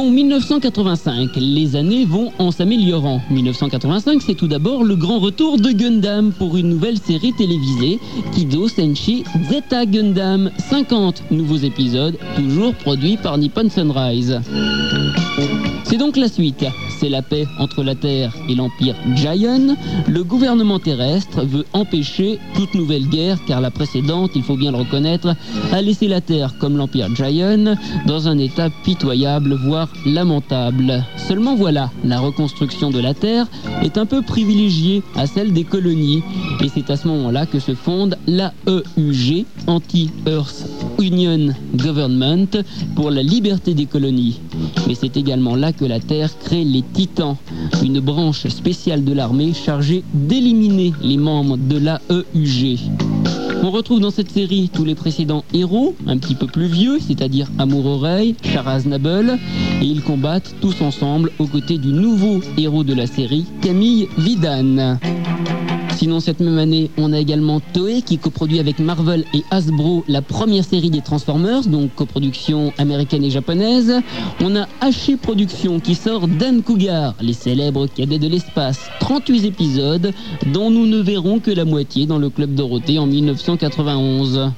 [0.00, 3.20] Bon, 1985, les années vont en s'améliorant.
[3.28, 8.00] 1985, c'est tout d'abord le grand retour de Gundam pour une nouvelle série télévisée,
[8.32, 10.50] Kido Senshi Zeta Gundam.
[10.70, 14.40] 50 nouveaux épisodes, toujours produits par Nippon Sunrise.
[15.90, 16.64] C'est donc la suite.
[17.00, 19.76] C'est la paix entre la Terre et l'Empire Giant.
[20.06, 24.76] Le gouvernement terrestre veut empêcher toute nouvelle guerre car la précédente, il faut bien le
[24.76, 25.34] reconnaître,
[25.72, 27.74] a laissé la Terre comme l'Empire Giant
[28.06, 31.04] dans un état pitoyable, voire lamentable.
[31.16, 33.48] Seulement voilà, la reconstruction de la Terre
[33.82, 36.22] est un peu privilégiée à celle des colonies
[36.62, 42.62] et c'est à ce moment-là que se fonde l'AEUG, Anti-Earth Union Government,
[42.94, 44.40] pour la liberté des colonies.
[44.86, 47.36] Mais c'est également là que la Terre crée les Titans,
[47.82, 52.78] une branche spéciale de l'armée chargée d'éliminer les membres de l'AEUG.
[53.62, 57.48] On retrouve dans cette série tous les précédents héros, un petit peu plus vieux, c'est-à-dire
[57.58, 59.38] Amour Oreille, Charaz Nabel,
[59.82, 64.98] et ils combattent tous ensemble aux côtés du nouveau héros de la série, Camille Vidane.
[66.00, 70.22] Sinon, cette même année, on a également Toei qui coproduit avec Marvel et Hasbro la
[70.22, 73.92] première série des Transformers, donc coproduction américaine et japonaise.
[74.40, 78.88] On a Haché Productions qui sort Dan Cougar, les célèbres cadets de l'espace.
[79.00, 80.14] 38 épisodes,
[80.54, 84.52] dont nous ne verrons que la moitié dans le Club Dorothée en 1991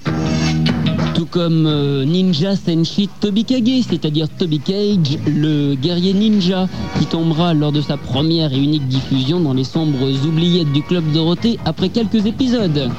[1.22, 6.66] tout comme euh, Ninja Senshi Tobikage, c'est-à-dire Toby Cage, le guerrier ninja,
[6.98, 11.04] qui tombera lors de sa première et unique diffusion dans les sombres oubliettes du Club
[11.12, 12.90] Dorothée après quelques épisodes.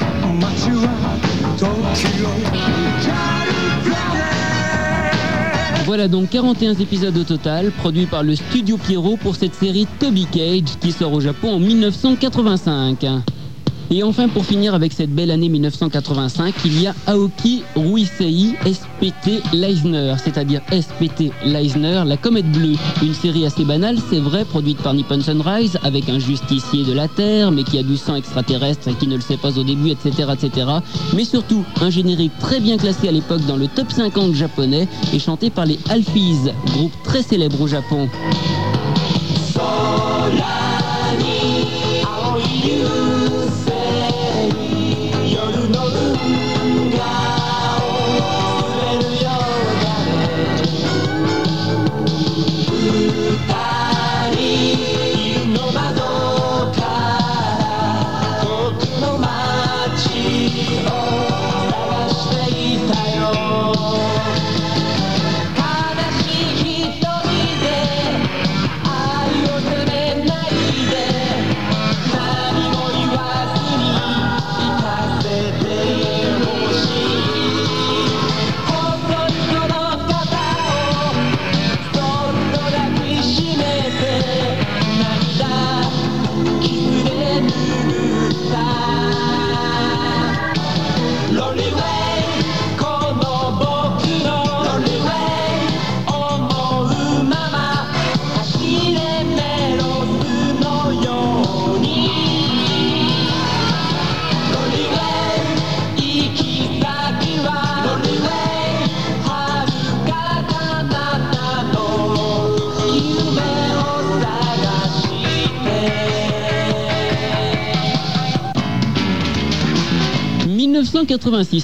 [5.85, 10.27] Voilà donc 41 épisodes au total, produits par le studio Pierrot pour cette série Toby
[10.31, 13.05] Cage qui sort au Japon en 1985.
[13.91, 19.41] Et enfin, pour finir avec cette belle année 1985, il y a Aoki Ruisei SPT
[19.53, 22.75] Leisner, c'est-à-dire SPT Leisner, la comète bleue.
[23.01, 27.07] Une série assez banale, c'est vrai, produite par Nippon Sunrise, avec un justicier de la
[27.07, 29.89] Terre, mais qui a du sang extraterrestre et qui ne le sait pas au début,
[29.89, 30.67] etc., etc.
[31.13, 35.19] Mais surtout, un générique très bien classé à l'époque dans le top 50 japonais et
[35.19, 38.09] chanté par les Alphys, groupe très célèbre au Japon.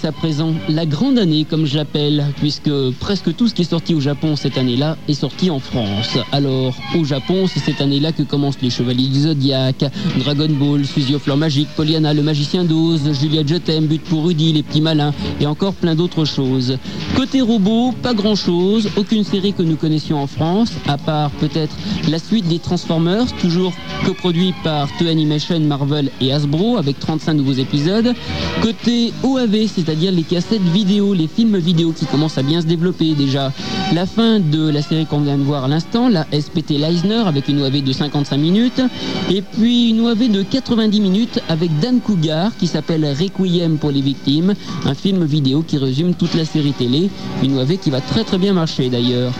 [0.03, 3.95] À présent, la grande année comme je l'appelle, puisque presque tout ce qui est sorti
[3.95, 6.17] au Japon cette année-là est sorti en France.
[6.33, 9.85] Alors, au Japon, c'est cette année-là que commencent les Chevaliers du Zodiac,
[10.19, 14.51] Dragon Ball, Fusil au magique, Pollyanna, le Magicien d'Oz, Juliette Je t'aime, But pour Rudy,
[14.51, 16.77] Les Petits Malins, et encore plein d'autres choses.
[17.15, 21.75] Côté robot, pas grand-chose, aucune série que nous connaissions en France, à part peut-être
[22.09, 23.73] la suite des Transformers, toujours
[24.05, 28.13] coproduit par Toei Animation, Marvel et Hasbro, avec 35 nouveaux épisodes.
[28.61, 33.13] Côté OAV, c'est-à-dire les cassettes vidéo, les films vidéo qui commencent à bien se développer
[33.13, 33.51] déjà.
[33.93, 37.47] La fin de la série qu'on vient de voir à l'instant, la SPT Leisner avec
[37.47, 38.81] une OAV de 55 minutes,
[39.29, 44.01] et puis une OAV de 90 minutes avec Dan Cougar qui s'appelle Requiem pour les
[44.01, 44.53] victimes,
[44.85, 47.09] un film vidéo qui résume toute la série télé,
[47.43, 49.33] une OAV qui va très très bien marcher d'ailleurs.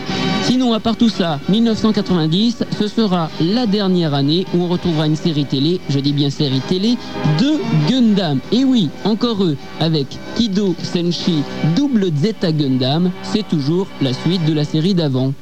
[0.44, 5.14] Sinon, à part tout ça, 1990, ce sera la dernière année où on retrouvera une
[5.14, 6.96] série télé, je dis bien série télé,
[7.38, 7.60] de
[7.90, 8.38] Gundam.
[8.52, 11.42] Et oui, encore eux, avec Kido Senshi
[11.76, 15.34] Double Zeta Gundam, c'est toujours la suite de la série d'avant.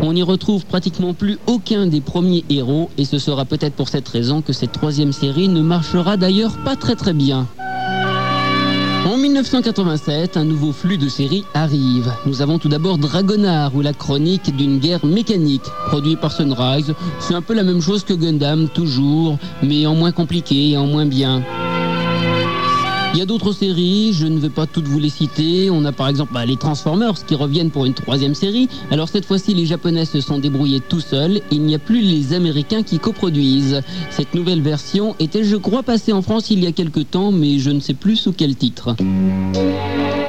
[0.00, 4.08] On n'y retrouve pratiquement plus aucun des premiers héros et ce sera peut-être pour cette
[4.08, 7.46] raison que cette troisième série ne marchera d'ailleurs pas très très bien.
[9.04, 12.10] En 1987, un nouveau flux de séries arrive.
[12.24, 16.94] Nous avons tout d'abord Dragonard ou la chronique d'une guerre mécanique, produit par Sunrise.
[17.20, 20.86] C'est un peu la même chose que Gundam, toujours, mais en moins compliqué et en
[20.86, 21.42] moins bien.
[23.14, 25.70] Il y a d'autres séries, je ne vais pas toutes vous les citer.
[25.70, 28.68] On a par exemple bah, les Transformers qui reviennent pour une troisième série.
[28.90, 31.40] Alors cette fois-ci, les Japonais se sont débrouillés tout seuls.
[31.52, 33.82] Il n'y a plus les Américains qui coproduisent.
[34.10, 37.60] Cette nouvelle version était, je crois, passée en France il y a quelques temps, mais
[37.60, 38.96] je ne sais plus sous quel titre.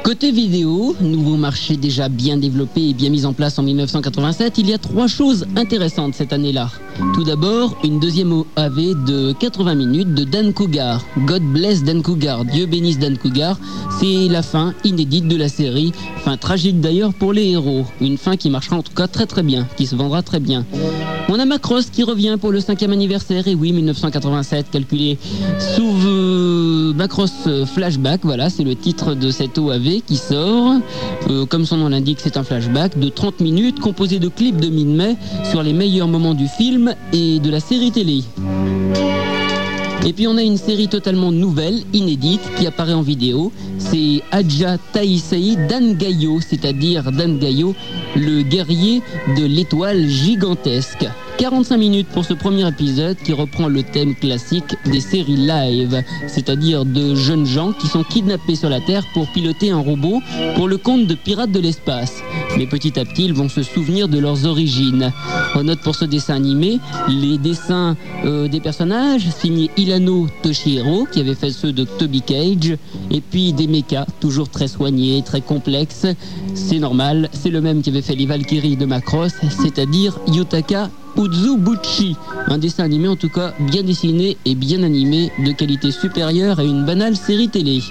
[0.04, 4.70] Côté vidéo, nouveau marché déjà bien développé et bien mis en place en 1987, il
[4.70, 6.70] y a trois choses intéressantes cette année-là.
[7.16, 11.04] Tout d'abord, une deuxième OAV de 80 minutes de Dan Cougar.
[11.26, 13.58] God bless Dan Cougar, Dieu bénisse Dan Cougar.
[14.00, 15.94] C'est la fin inédite de la série,
[16.26, 17.86] fin tragique d'ailleurs pour les héros.
[18.02, 20.66] Une fin qui marchera en tout cas très très bien, qui se vendra très bien.
[21.30, 25.18] On a Macross qui revient pour le cinquième anniversaire, et oui, 1987, calculé
[25.58, 30.74] sous euh, Macross Flashback, voilà, c'est le titre de cette OAV qui sort.
[31.30, 34.68] Euh, comme son nom l'indique, c'est un flashback de 30 minutes composé de clips de
[34.68, 35.16] mi-mai
[35.50, 38.24] sur les meilleurs moments du film et de la série télé.
[40.06, 43.52] Et puis on a une série totalement nouvelle, inédite, qui apparaît en vidéo.
[43.80, 47.74] C'est Aja Taisei Dangayo, c'est-à-dire Dangayo,
[48.16, 49.02] le guerrier
[49.36, 51.08] de l'étoile gigantesque.
[51.38, 56.86] 45 minutes pour ce premier épisode qui reprend le thème classique des séries live, c'est-à-dire
[56.86, 60.22] de jeunes gens qui sont kidnappés sur la Terre pour piloter un robot
[60.56, 62.22] pour le compte de pirates de l'espace.
[62.58, 65.12] Mais petit à petit, ils vont se souvenir de leurs origines.
[65.56, 66.80] On note pour ce dessin animé
[67.10, 72.78] les dessins euh, des personnages signés Ilano Toshihiro qui avait fait ceux de Toby Cage
[73.12, 76.08] et puis des mechas toujours très soignés, très complexes.
[76.54, 82.16] C'est normal, c'est le même qui avait fait les Valkyries de Macross, c'est-à-dire Yutaka Uzubuchi.
[82.48, 86.64] Un dessin animé en tout cas bien dessiné et bien animé, de qualité supérieure à
[86.64, 87.82] une banale série télé.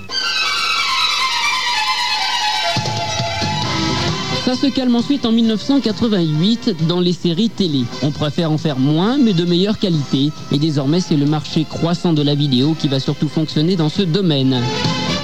[4.44, 7.84] Ça se calme ensuite en 1988 dans les séries télé.
[8.02, 10.30] On préfère en faire moins mais de meilleure qualité.
[10.52, 14.02] Et désormais c'est le marché croissant de la vidéo qui va surtout fonctionner dans ce
[14.02, 14.60] domaine.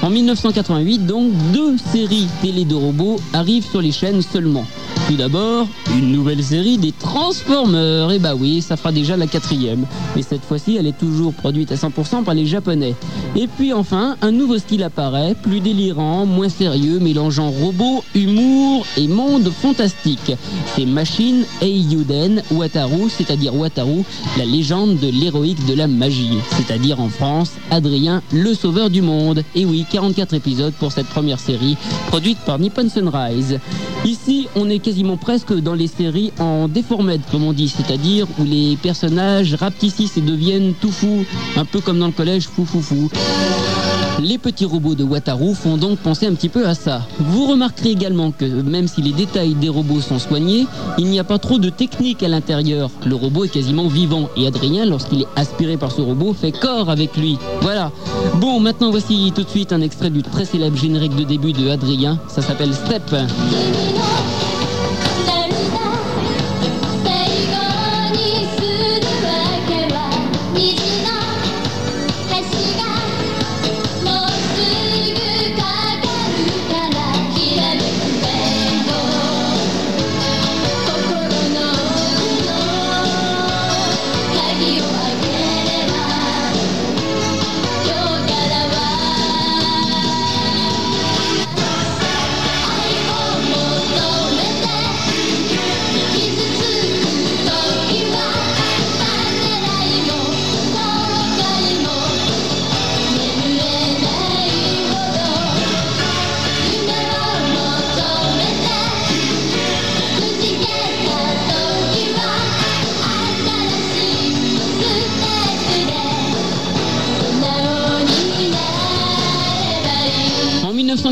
[0.02, 4.64] En 1988 donc, deux séries télé de robots arrivent sur les chaînes seulement.
[5.10, 5.66] Tout d'abord,
[5.98, 8.12] une nouvelle série des Transformers.
[8.12, 9.84] Et bah oui, ça fera déjà la quatrième.
[10.14, 12.94] Mais cette fois-ci, elle est toujours produite à 100% par les Japonais.
[13.34, 19.08] Et puis enfin, un nouveau style apparaît, plus délirant, moins sérieux, mélangeant robots, humour et
[19.08, 20.30] monde fantastique.
[20.76, 24.04] C'est Machine Eiyuden Wataru, c'est-à-dire Wataru,
[24.38, 26.38] la légende de l'héroïque de la magie.
[26.56, 29.42] C'est-à-dire en France, Adrien, le sauveur du monde.
[29.56, 33.58] Et oui, 44 épisodes pour cette première série, produite par Nippon Sunrise.
[34.04, 38.44] Ici, on est quasiment presque dans les séries en déformette, comme on dit, c'est-à-dire où
[38.44, 41.24] les personnages rapetissent et deviennent tout fous,
[41.56, 43.10] un peu comme dans le collège, fou fou fou.
[44.22, 47.06] Les petits robots de Wataru font donc penser un petit peu à ça.
[47.18, 50.66] Vous remarquerez également que même si les détails des robots sont soignés,
[50.98, 52.90] il n'y a pas trop de technique à l'intérieur.
[53.06, 56.90] Le robot est quasiment vivant et Adrien, lorsqu'il est aspiré par ce robot, fait corps
[56.90, 57.38] avec lui.
[57.62, 57.92] Voilà.
[58.36, 61.70] Bon, maintenant voici tout de suite un extrait du très célèbre générique de début de
[61.70, 62.18] Adrien.
[62.28, 63.14] Ça s'appelle Step.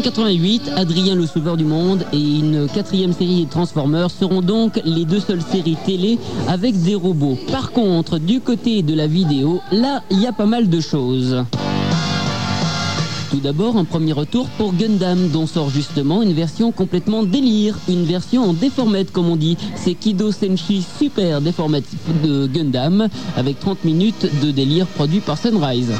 [0.09, 5.05] 1988, Adrien le Sauveur du Monde et une quatrième série des Transformers seront donc les
[5.05, 7.37] deux seules séries télé avec des robots.
[7.53, 11.45] Par contre, du côté de la vidéo, là, il y a pas mal de choses.
[13.31, 18.05] Tout d'abord, un premier retour pour Gundam, dont sort justement une version complètement délire, une
[18.05, 19.59] version en déformette comme on dit.
[19.77, 21.85] C'est Kido Senshi Super Déformette
[22.25, 25.93] de Gundam, avec 30 minutes de délire produit par Sunrise.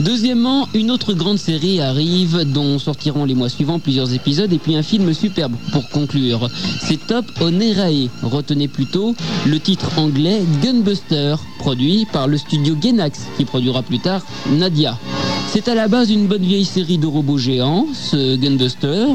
[0.00, 4.76] Deuxièmement, une autre grande série arrive dont sortiront les mois suivants plusieurs épisodes et puis
[4.76, 6.48] un film superbe pour conclure.
[6.80, 8.08] C'est Top Onerae.
[8.22, 9.14] Retenez plutôt
[9.46, 14.98] le titre anglais Gunbuster, produit par le studio Genax qui produira plus tard Nadia.
[15.54, 19.06] C'est à la base une bonne vieille série de robots géants, ce Gunbuster,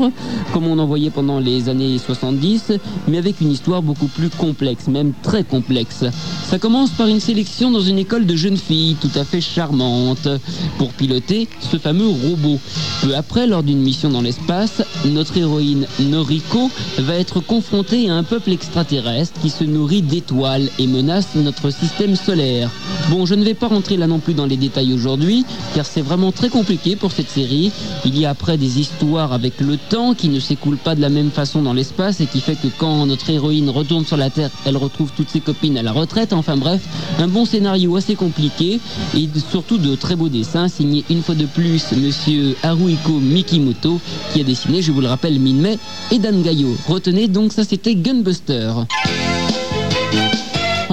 [0.53, 2.71] comme on en voyait pendant les années 70,
[3.09, 6.05] mais avec une histoire beaucoup plus complexe, même très complexe.
[6.45, 10.29] Ça commence par une sélection dans une école de jeunes filles tout à fait charmantes
[10.77, 12.57] pour piloter ce fameux robot.
[13.01, 18.23] Peu après, lors d'une mission dans l'espace, notre héroïne Noriko va être confrontée à un
[18.23, 22.71] peuple extraterrestre qui se nourrit d'étoiles et menace notre système solaire.
[23.09, 25.43] Bon, je ne vais pas rentrer là non plus dans les détails aujourd'hui,
[25.75, 27.71] car c'est vraiment très compliqué pour cette série.
[28.05, 31.09] Il y a après des histoires avec le temps qui ne s'écoulent pas de la
[31.09, 34.49] même façon dans l'espace et qui fait que quand notre héroïne retourne sur la Terre,
[34.65, 36.33] elle retrouve toutes ses copines à la retraite.
[36.33, 36.81] Enfin bref,
[37.19, 38.79] un bon scénario assez compliqué
[39.15, 43.99] et surtout de très beaux dessins signés une fois de plus monsieur Haruhiko Mikimoto
[44.33, 45.77] qui a dessiné, je vous le rappelle, Minmay
[46.11, 46.75] et Dan Gayo.
[46.87, 48.73] Retenez donc ça c'était Gunbuster.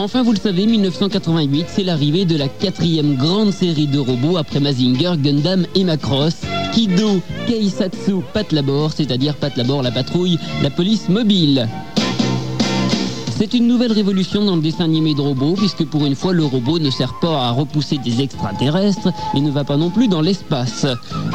[0.06, 4.60] Enfin, vous le savez, 1988, c'est l'arrivée de la quatrième grande série de robots après
[4.60, 6.42] Mazinger, Gundam et Macross.
[6.72, 11.68] Kido, Keisatsu, Patlabor, c'est-à-dire Patlabor la patrouille, la police mobile.
[13.38, 16.44] C'est une nouvelle révolution dans le dessin animé de robots, puisque pour une fois, le
[16.44, 20.22] robot ne sert pas à repousser des extraterrestres et ne va pas non plus dans
[20.22, 20.86] l'espace.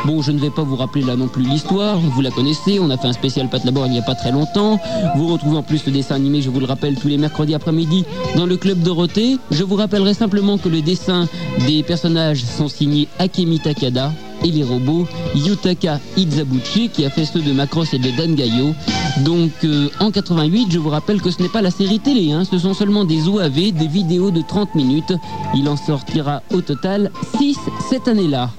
[0.05, 2.89] Bon, je ne vais pas vous rappeler là non plus l'histoire, vous la connaissez, on
[2.89, 4.79] a fait un spécial Pat Labor il n'y a pas très longtemps.
[5.15, 8.03] Vous retrouvez en plus le dessin animé, je vous le rappelle, tous les mercredis après-midi
[8.35, 9.37] dans le Club Dorothée.
[9.51, 11.27] Je vous rappellerai simplement que le dessin
[11.67, 14.11] des personnages sont signés Akemi Takada,
[14.43, 18.73] et les robots, Yutaka Izabuchi qui a fait ceux de Macross et de Dangayo.
[19.25, 22.43] Donc euh, en 88, je vous rappelle que ce n'est pas la série télé, hein,
[22.49, 25.13] ce sont seulement des OAV, des vidéos de 30 minutes.
[25.55, 27.57] Il en sortira au total 6
[27.89, 28.49] cette année-là.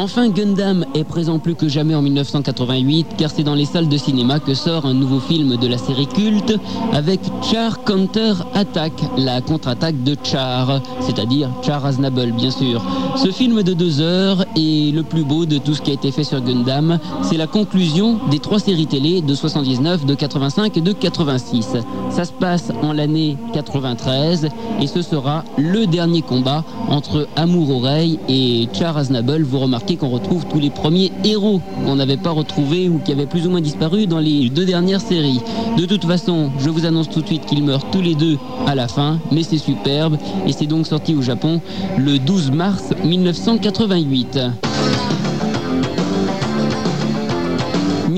[0.00, 3.96] Enfin, Gundam est présent plus que jamais en 1988 car c'est dans les salles de
[3.96, 6.56] cinéma que sort un nouveau film de la série culte
[6.92, 12.80] avec Char Counter Attack, la contre-attaque de Char, c'est-à-dire Char Aznable bien sûr.
[13.16, 16.12] Ce film de deux heures est le plus beau de tout ce qui a été
[16.12, 17.00] fait sur Gundam.
[17.22, 21.76] C'est la conclusion des trois séries télé de 79, de 85 et de 86.
[22.10, 24.48] Ça se passe en l'année 93
[24.80, 29.42] et ce sera le dernier combat entre Amour Oreille et Char Aznable.
[29.42, 33.26] Vous remarquez qu'on retrouve tous les premiers héros qu'on n'avait pas retrouvés ou qui avaient
[33.26, 35.40] plus ou moins disparu dans les deux dernières séries.
[35.76, 38.74] De toute façon, je vous annonce tout de suite qu'ils meurent tous les deux à
[38.74, 41.60] la fin, mais c'est superbe et c'est donc sorti au Japon
[41.96, 44.38] le 12 mars 1988.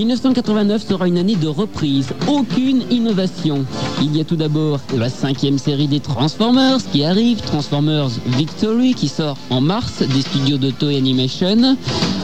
[0.00, 3.64] 1989 sera une année de reprise, aucune innovation.
[4.02, 9.08] Il y a tout d'abord la cinquième série des Transformers qui arrive, Transformers Victory qui
[9.08, 11.76] sort en mars des studios de Toei Animation.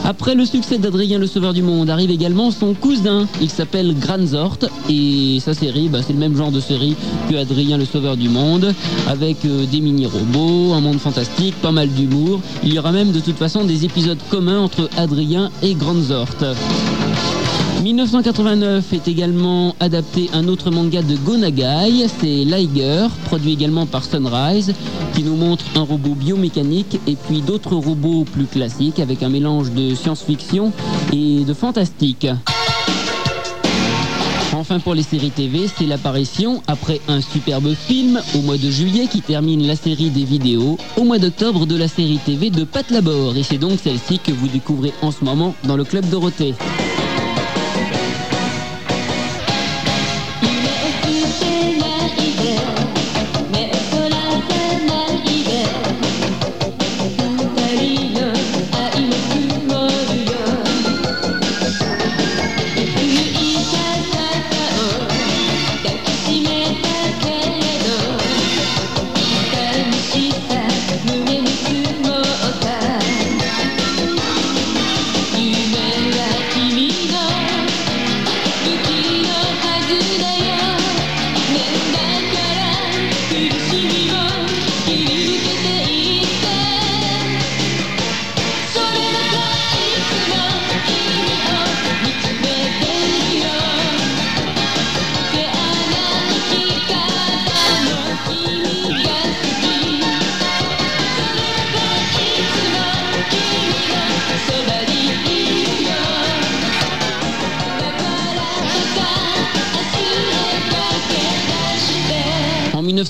[0.03, 4.57] Après le succès d'Adrien le Sauveur du Monde arrive également son cousin, il s'appelle Granzort
[4.89, 6.95] et sa série bah, c'est le même genre de série
[7.29, 8.73] que Adrien le Sauveur du Monde
[9.07, 12.41] avec euh, des mini-robots, un monde fantastique, pas mal d'humour.
[12.63, 16.27] Il y aura même de toute façon des épisodes communs entre Adrien et Granzort.
[17.93, 24.73] 1989 est également adapté un autre manga de Gonagai, c'est Liger, produit également par Sunrise,
[25.13, 29.71] qui nous montre un robot biomécanique et puis d'autres robots plus classiques avec un mélange
[29.71, 30.73] de science-fiction
[31.13, 32.27] et de fantastique.
[34.53, 39.07] Enfin pour les séries TV, c'est l'apparition, après un superbe film au mois de juillet
[39.07, 42.89] qui termine la série des vidéos, au mois d'octobre de la série TV de Pat
[42.91, 43.37] Labor.
[43.37, 46.53] Et c'est donc celle-ci que vous découvrez en ce moment dans le Club Dorothée.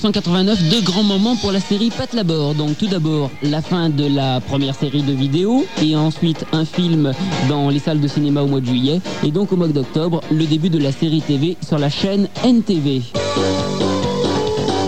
[0.08, 2.54] 1989, deux grands moments pour la série Pat Labor.
[2.54, 7.12] Donc tout d'abord la fin de la première série de vidéos et ensuite un film
[7.48, 10.46] dans les salles de cinéma au mois de juillet et donc au mois d'octobre le
[10.46, 13.02] début de la série TV sur la chaîne NTV.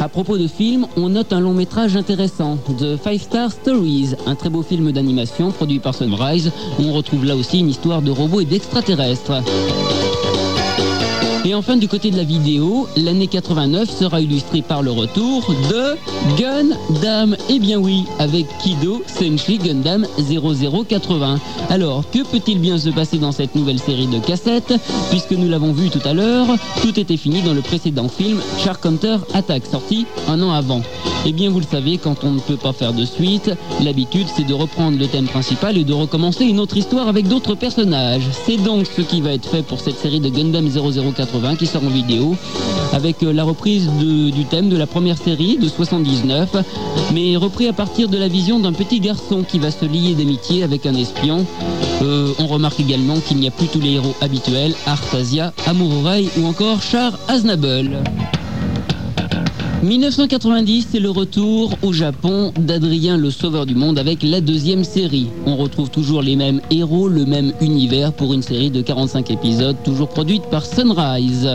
[0.01, 4.35] À propos de films, on note un long métrage intéressant, The Five Star Stories, un
[4.35, 8.11] très beau film d'animation produit par Sunrise, où on retrouve là aussi une histoire de
[8.11, 9.43] robots et d'extraterrestres.
[11.51, 15.97] Et enfin, du côté de la vidéo, l'année 89 sera illustrée par le retour de
[16.41, 17.37] Gundam.
[17.49, 21.41] Eh bien oui, avec Kido Senshi Gundam 0080.
[21.69, 24.75] Alors, que peut-il bien se passer dans cette nouvelle série de cassettes?
[25.11, 26.47] Puisque nous l'avons vu tout à l'heure,
[26.83, 30.83] tout était fini dans le précédent film Shark Hunter Attack, sorti un an avant.
[31.27, 33.51] Eh bien, vous le savez, quand on ne peut pas faire de suite,
[33.83, 37.57] l'habitude c'est de reprendre le thème principal et de recommencer une autre histoire avec d'autres
[37.57, 38.23] personnages.
[38.47, 41.83] C'est donc ce qui va être fait pour cette série de Gundam 0080 qui sort
[41.85, 42.37] en vidéo
[42.93, 46.57] avec la reprise du thème de la première série de 79,
[47.15, 50.63] mais repris à partir de la vision d'un petit garçon qui va se lier d'amitié
[50.63, 51.47] avec un espion.
[52.03, 56.05] On remarque également qu'il n'y a plus tous les héros habituels, Artasia, Amour
[56.39, 58.03] ou encore Char Aznable.
[59.83, 65.29] 1990, c'est le retour au Japon d'Adrien le Sauveur du Monde avec la deuxième série.
[65.47, 69.77] On retrouve toujours les mêmes héros, le même univers pour une série de 45 épisodes,
[69.83, 71.49] toujours produite par Sunrise.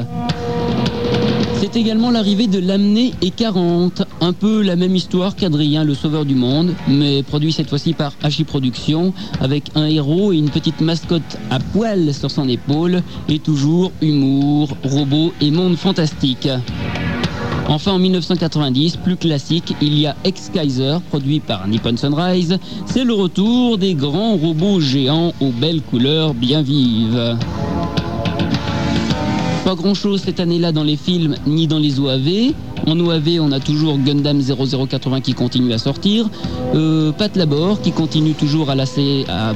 [1.60, 6.26] C'est également l'arrivée de l'Amné et 40, un peu la même histoire qu'Adrien le Sauveur
[6.26, 10.82] du Monde, mais produit cette fois-ci par Hachi Productions, avec un héros et une petite
[10.82, 16.50] mascotte à poil sur son épaule, et toujours humour, robots et monde fantastique.
[17.68, 22.60] Enfin, en 1990, plus classique, il y a Ex-Kaiser, produit par Nippon Sunrise.
[22.86, 27.38] C'est le retour des grands robots géants aux belles couleurs bien vives.
[29.66, 32.54] Pas grand chose cette année-là dans les films ni dans les OAV.
[32.88, 36.30] En OAV, on a toujours Gundam 0080 qui continue à sortir,
[36.76, 38.76] euh, Pat Labor qui continue toujours à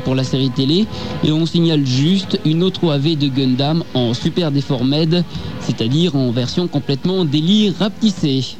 [0.03, 0.87] pour la série télé,
[1.23, 5.23] et on signale juste une autre OAV de Gundam en Super Deformed,
[5.61, 8.57] c'est-à-dire en version complètement délire rapetissée.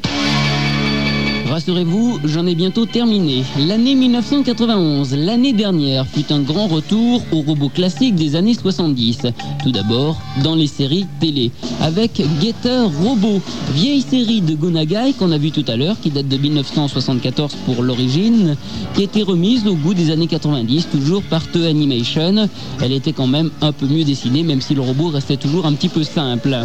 [1.50, 3.42] Rassurez-vous, j'en ai bientôt terminé.
[3.58, 9.22] L'année 1991, l'année dernière, fut un grand retour aux robots classiques des années 70.
[9.64, 13.40] Tout d'abord, dans les séries télé, avec Getter Robot,
[13.74, 17.82] vieille série de Gonagai qu'on a vu tout à l'heure, qui date de 1974 pour
[17.82, 18.56] l'origine,
[18.94, 22.48] qui a été remise au goût des années 90, toujours par Te Animation.
[22.80, 25.72] Elle était quand même un peu mieux dessinée, même si le robot restait toujours un
[25.72, 26.56] petit peu simple.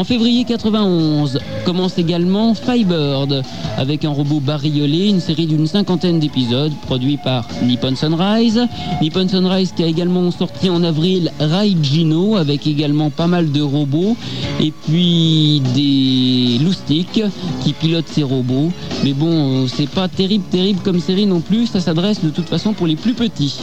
[0.00, 3.42] En février 91 commence également Firebird
[3.76, 8.66] avec un robot bariolé, une série d'une cinquantaine d'épisodes produit par Nippon Sunrise.
[9.02, 14.16] Nippon Sunrise qui a également sorti en avril Raijino avec également pas mal de robots
[14.58, 17.22] et puis des loustiques
[17.62, 18.72] qui pilotent ces robots.
[19.04, 22.72] Mais bon, c'est pas terrible terrible comme série non plus, ça s'adresse de toute façon
[22.72, 23.58] pour les plus petits.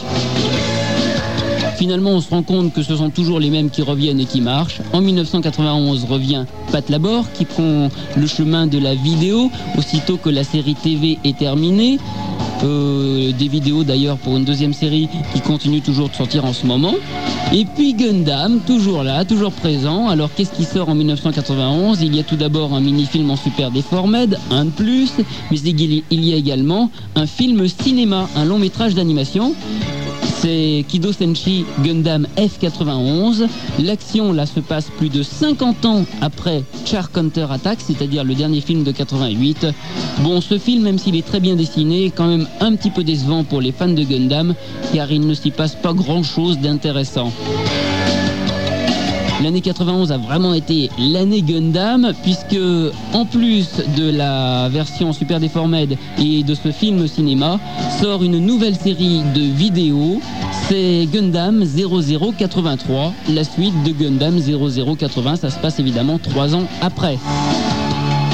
[1.77, 4.41] Finalement, on se rend compte que ce sont toujours les mêmes qui reviennent et qui
[4.41, 4.81] marchent.
[4.93, 10.43] En 1991 revient Pat Labor qui prend le chemin de la vidéo aussitôt que la
[10.43, 11.99] série TV est terminée.
[12.63, 16.65] Euh, des vidéos d'ailleurs pour une deuxième série qui continue toujours de sortir en ce
[16.65, 16.95] moment.
[17.53, 20.07] Et puis Gundam, toujours là, toujours présent.
[20.07, 23.69] Alors qu'est-ce qui sort en 1991 Il y a tout d'abord un mini-film en super
[23.69, 25.11] déformed, un de plus,
[25.51, 29.53] mais il y a également un film cinéma, un long métrage d'animation
[30.47, 33.47] c'est Kido Senshi Gundam F91.
[33.79, 38.61] L'action là se passe plus de 50 ans après Char Counter Attack, c'est-à-dire le dernier
[38.61, 39.67] film de 88.
[40.19, 43.03] Bon, ce film, même s'il est très bien dessiné, est quand même un petit peu
[43.03, 44.55] décevant pour les fans de Gundam,
[44.93, 47.33] car il ne s'y passe pas grand-chose d'intéressant.
[49.43, 52.57] L'année 91 a vraiment été l'année Gundam, puisque
[53.13, 57.59] en plus de la version Super Deformed et de ce film cinéma,
[58.01, 60.19] sort une nouvelle série de vidéos.
[60.67, 65.35] C'est Gundam 0083, la suite de Gundam 0080.
[65.35, 67.17] Ça se passe évidemment trois ans après.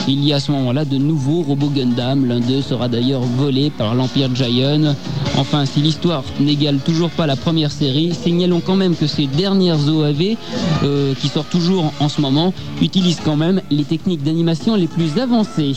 [0.08, 2.26] Il y a à ce moment-là de nouveaux robots Gundam.
[2.26, 4.96] L'un d'eux sera d'ailleurs volé par l'Empire Giant.
[5.38, 9.88] Enfin, si l'histoire n'égale toujours pas la première série, signalons quand même que ces dernières
[9.88, 10.36] OAV,
[10.84, 15.18] euh, qui sortent toujours en ce moment, utilisent quand même les techniques d'animation les plus
[15.20, 15.76] avancées.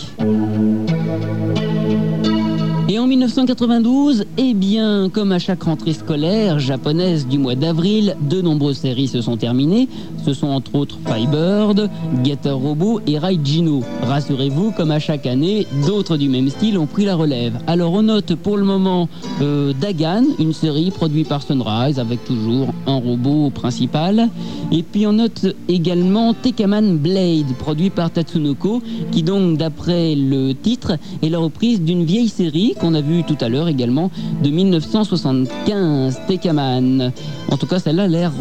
[2.96, 8.40] Et en 1992, eh bien, comme à chaque rentrée scolaire japonaise du mois d'avril, de
[8.40, 9.86] nombreuses séries se sont terminées.
[10.24, 11.90] Ce sont entre autres Firebird,
[12.24, 13.82] Getter Robot et Raijino.
[14.00, 17.58] Rassurez-vous, comme à chaque année, d'autres du même style ont pris la relève.
[17.66, 19.10] Alors on note pour le moment
[19.42, 24.30] euh, Dagan, une série produite par Sunrise avec toujours un robot principal.
[24.72, 28.82] Et puis on note également Tekaman Blade, produit par Tatsunoko,
[29.12, 30.92] qui donc d'après le titre
[31.22, 34.10] est la reprise d'une vieille série qu'on a vu tout à l'heure également
[34.42, 37.12] de 1975, Tekaman.
[37.50, 38.32] En tout cas, celle-là a l'air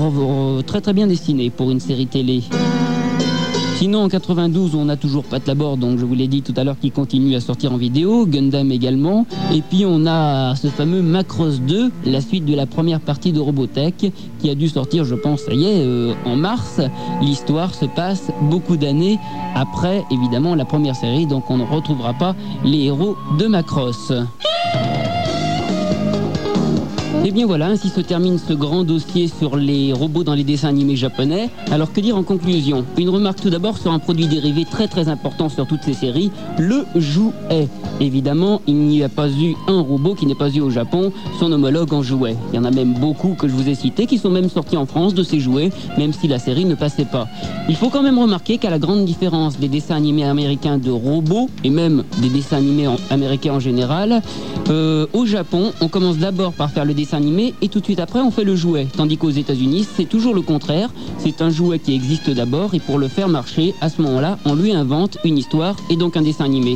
[0.68, 2.44] très très bien dessinée pour une série télé.
[3.76, 6.64] Sinon, en 92, on a toujours Pat Labor, donc je vous l'ai dit tout à
[6.64, 9.26] l'heure, qui continue à sortir en vidéo, Gundam également.
[9.54, 13.40] Et puis, on a ce fameux Macross 2, la suite de la première partie de
[13.42, 16.80] Robotech, qui a dû sortir, je pense, ça y est, euh, en mars.
[17.22, 19.20] L'histoire se passe beaucoup d'années
[19.56, 24.14] après, évidemment, la première série, donc on ne retrouvera pas les héros de Macross.
[27.26, 30.44] Et eh bien voilà, ainsi se termine ce grand dossier sur les robots dans les
[30.44, 31.50] dessins animés japonais.
[31.72, 32.86] Alors que dire en conclusion?
[33.00, 36.30] Une remarque tout d'abord sur un produit dérivé très très important sur toutes ces séries,
[36.60, 37.68] le jouet.
[38.00, 41.52] Évidemment, il n'y a pas eu un robot qui n'ait pas eu au Japon son
[41.52, 42.36] homologue en jouet.
[42.54, 44.78] Il y en a même beaucoup que je vous ai cités qui sont même sortis
[44.78, 47.28] en France de ces jouets, même si la série ne passait pas.
[47.68, 51.50] Il faut quand même remarquer qu'à la grande différence des dessins animés américains de robots,
[51.64, 54.22] et même des dessins animés américains en général,
[54.70, 57.15] euh, au Japon, on commence d'abord par faire le dessin
[57.62, 58.88] et tout de suite après on fait le jouet.
[58.96, 60.90] Tandis qu'aux États-Unis, c'est toujours le contraire.
[61.18, 64.54] C'est un jouet qui existe d'abord et pour le faire marcher, à ce moment-là, on
[64.54, 66.76] lui invente une histoire et donc un dessin animé.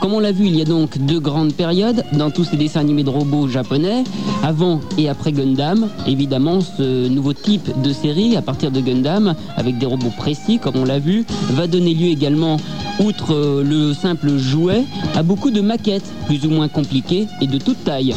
[0.00, 2.80] Comme on l'a vu, il y a donc deux grandes périodes dans tous ces dessins
[2.80, 4.04] animés de robots japonais,
[4.42, 5.88] avant et après Gundam.
[6.06, 10.76] Évidemment, ce nouveau type de série, à partir de Gundam, avec des robots précis, comme
[10.76, 12.58] on l'a vu, va donner lieu également,
[13.00, 14.84] outre euh, le simple jouet,
[15.14, 18.14] à beaucoup de maquettes, plus ou moins compliquées et de toute taille.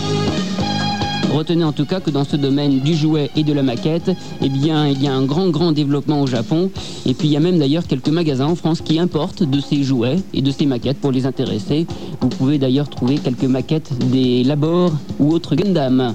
[1.34, 4.12] Retenez en tout cas que dans ce domaine du jouet et de la maquette,
[4.42, 6.72] eh bien, il y a un grand, grand développement au Japon.
[7.06, 9.84] Et puis, il y a même d'ailleurs quelques magasins en France qui importent de ces
[9.84, 11.86] jouets et de ces maquettes pour les intéresser.
[12.22, 16.14] Vous pouvez d'ailleurs trouver quelques maquettes des Labor ou autres Gundam.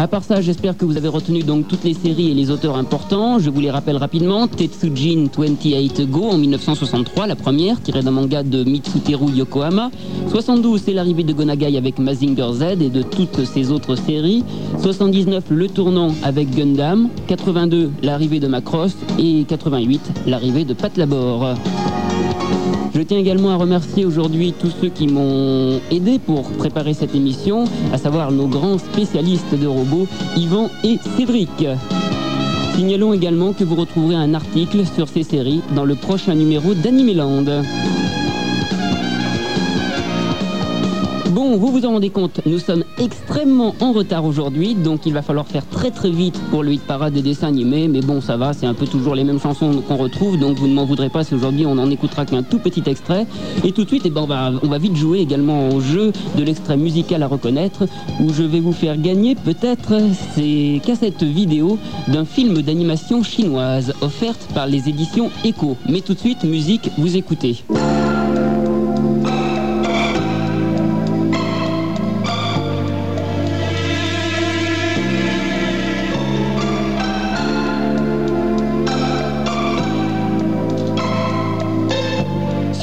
[0.00, 2.78] À part ça, j'espère que vous avez retenu donc toutes les séries et les auteurs
[2.78, 3.38] importants.
[3.38, 4.48] Je vous les rappelle rapidement.
[4.48, 9.90] Tetsujin 28 Go en 1963, la première, tirée d'un manga de Mitsuteru Yokohama.
[10.30, 14.42] 72, c'est l'arrivée de Gonagai avec Mazinger Z et de toutes ses autres séries.
[14.80, 17.10] 79, le tournant avec Gundam.
[17.26, 18.96] 82, l'arrivée de Macross.
[19.18, 21.56] Et 88, l'arrivée de Pat Labor.
[22.94, 27.64] Je tiens également à remercier aujourd'hui tous ceux qui m'ont aidé pour préparer cette émission,
[27.92, 31.66] à savoir nos grands spécialistes de robots, Yvan et Cédric.
[32.74, 37.44] Signalons également que vous retrouverez un article sur ces séries dans le prochain numéro d'Animeland.
[41.40, 45.22] Bon, vous vous en rendez compte, nous sommes extrêmement en retard aujourd'hui, donc il va
[45.22, 48.36] falloir faire très très vite pour le hit parade des dessins animés, mais bon, ça
[48.36, 51.08] va, c'est un peu toujours les mêmes chansons qu'on retrouve, donc vous ne m'en voudrez
[51.08, 53.26] pas si aujourd'hui on n'en écoutera qu'un tout petit extrait.
[53.64, 56.12] Et tout de suite, eh ben, on, va, on va vite jouer également au jeu
[56.36, 57.86] de l'extrait musical à reconnaître,
[58.20, 59.94] où je vais vous faire gagner peut-être
[60.34, 61.78] ces cassettes vidéo
[62.08, 65.78] d'un film d'animation chinoise offerte par les éditions Echo.
[65.88, 67.64] Mais tout de suite, musique, vous écoutez.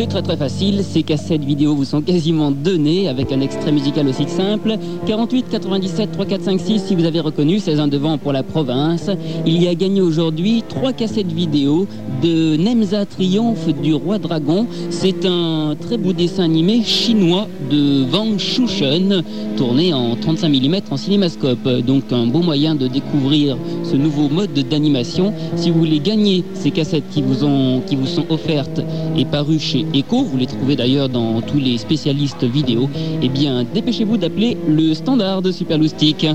[0.09, 4.27] Très très facile, ces cassettes vidéo vous sont quasiment données avec un extrait musical aussi
[4.27, 4.77] simple.
[5.05, 8.41] 48 97 3 4 5 6 si vous avez reconnu, 16 un devant pour la
[8.41, 9.09] province.
[9.45, 11.87] Il y a gagné aujourd'hui trois cassettes vidéo
[12.23, 14.65] de Nemza Triomphe du Roi Dragon.
[14.89, 19.23] C'est un très beau dessin animé chinois de Wang Shushen,
[19.57, 21.67] tourné en 35 mm en cinémascope.
[21.85, 25.33] Donc un beau moyen de découvrir ce nouveau mode d'animation.
[25.57, 28.81] Si vous voulez gagner ces cassettes qui vous, ont, qui vous sont offertes
[29.17, 32.87] et parues chez Vous les trouvez d'ailleurs dans tous les spécialistes vidéo,
[33.21, 36.27] eh bien dépêchez-vous d'appeler le standard de Superloustic.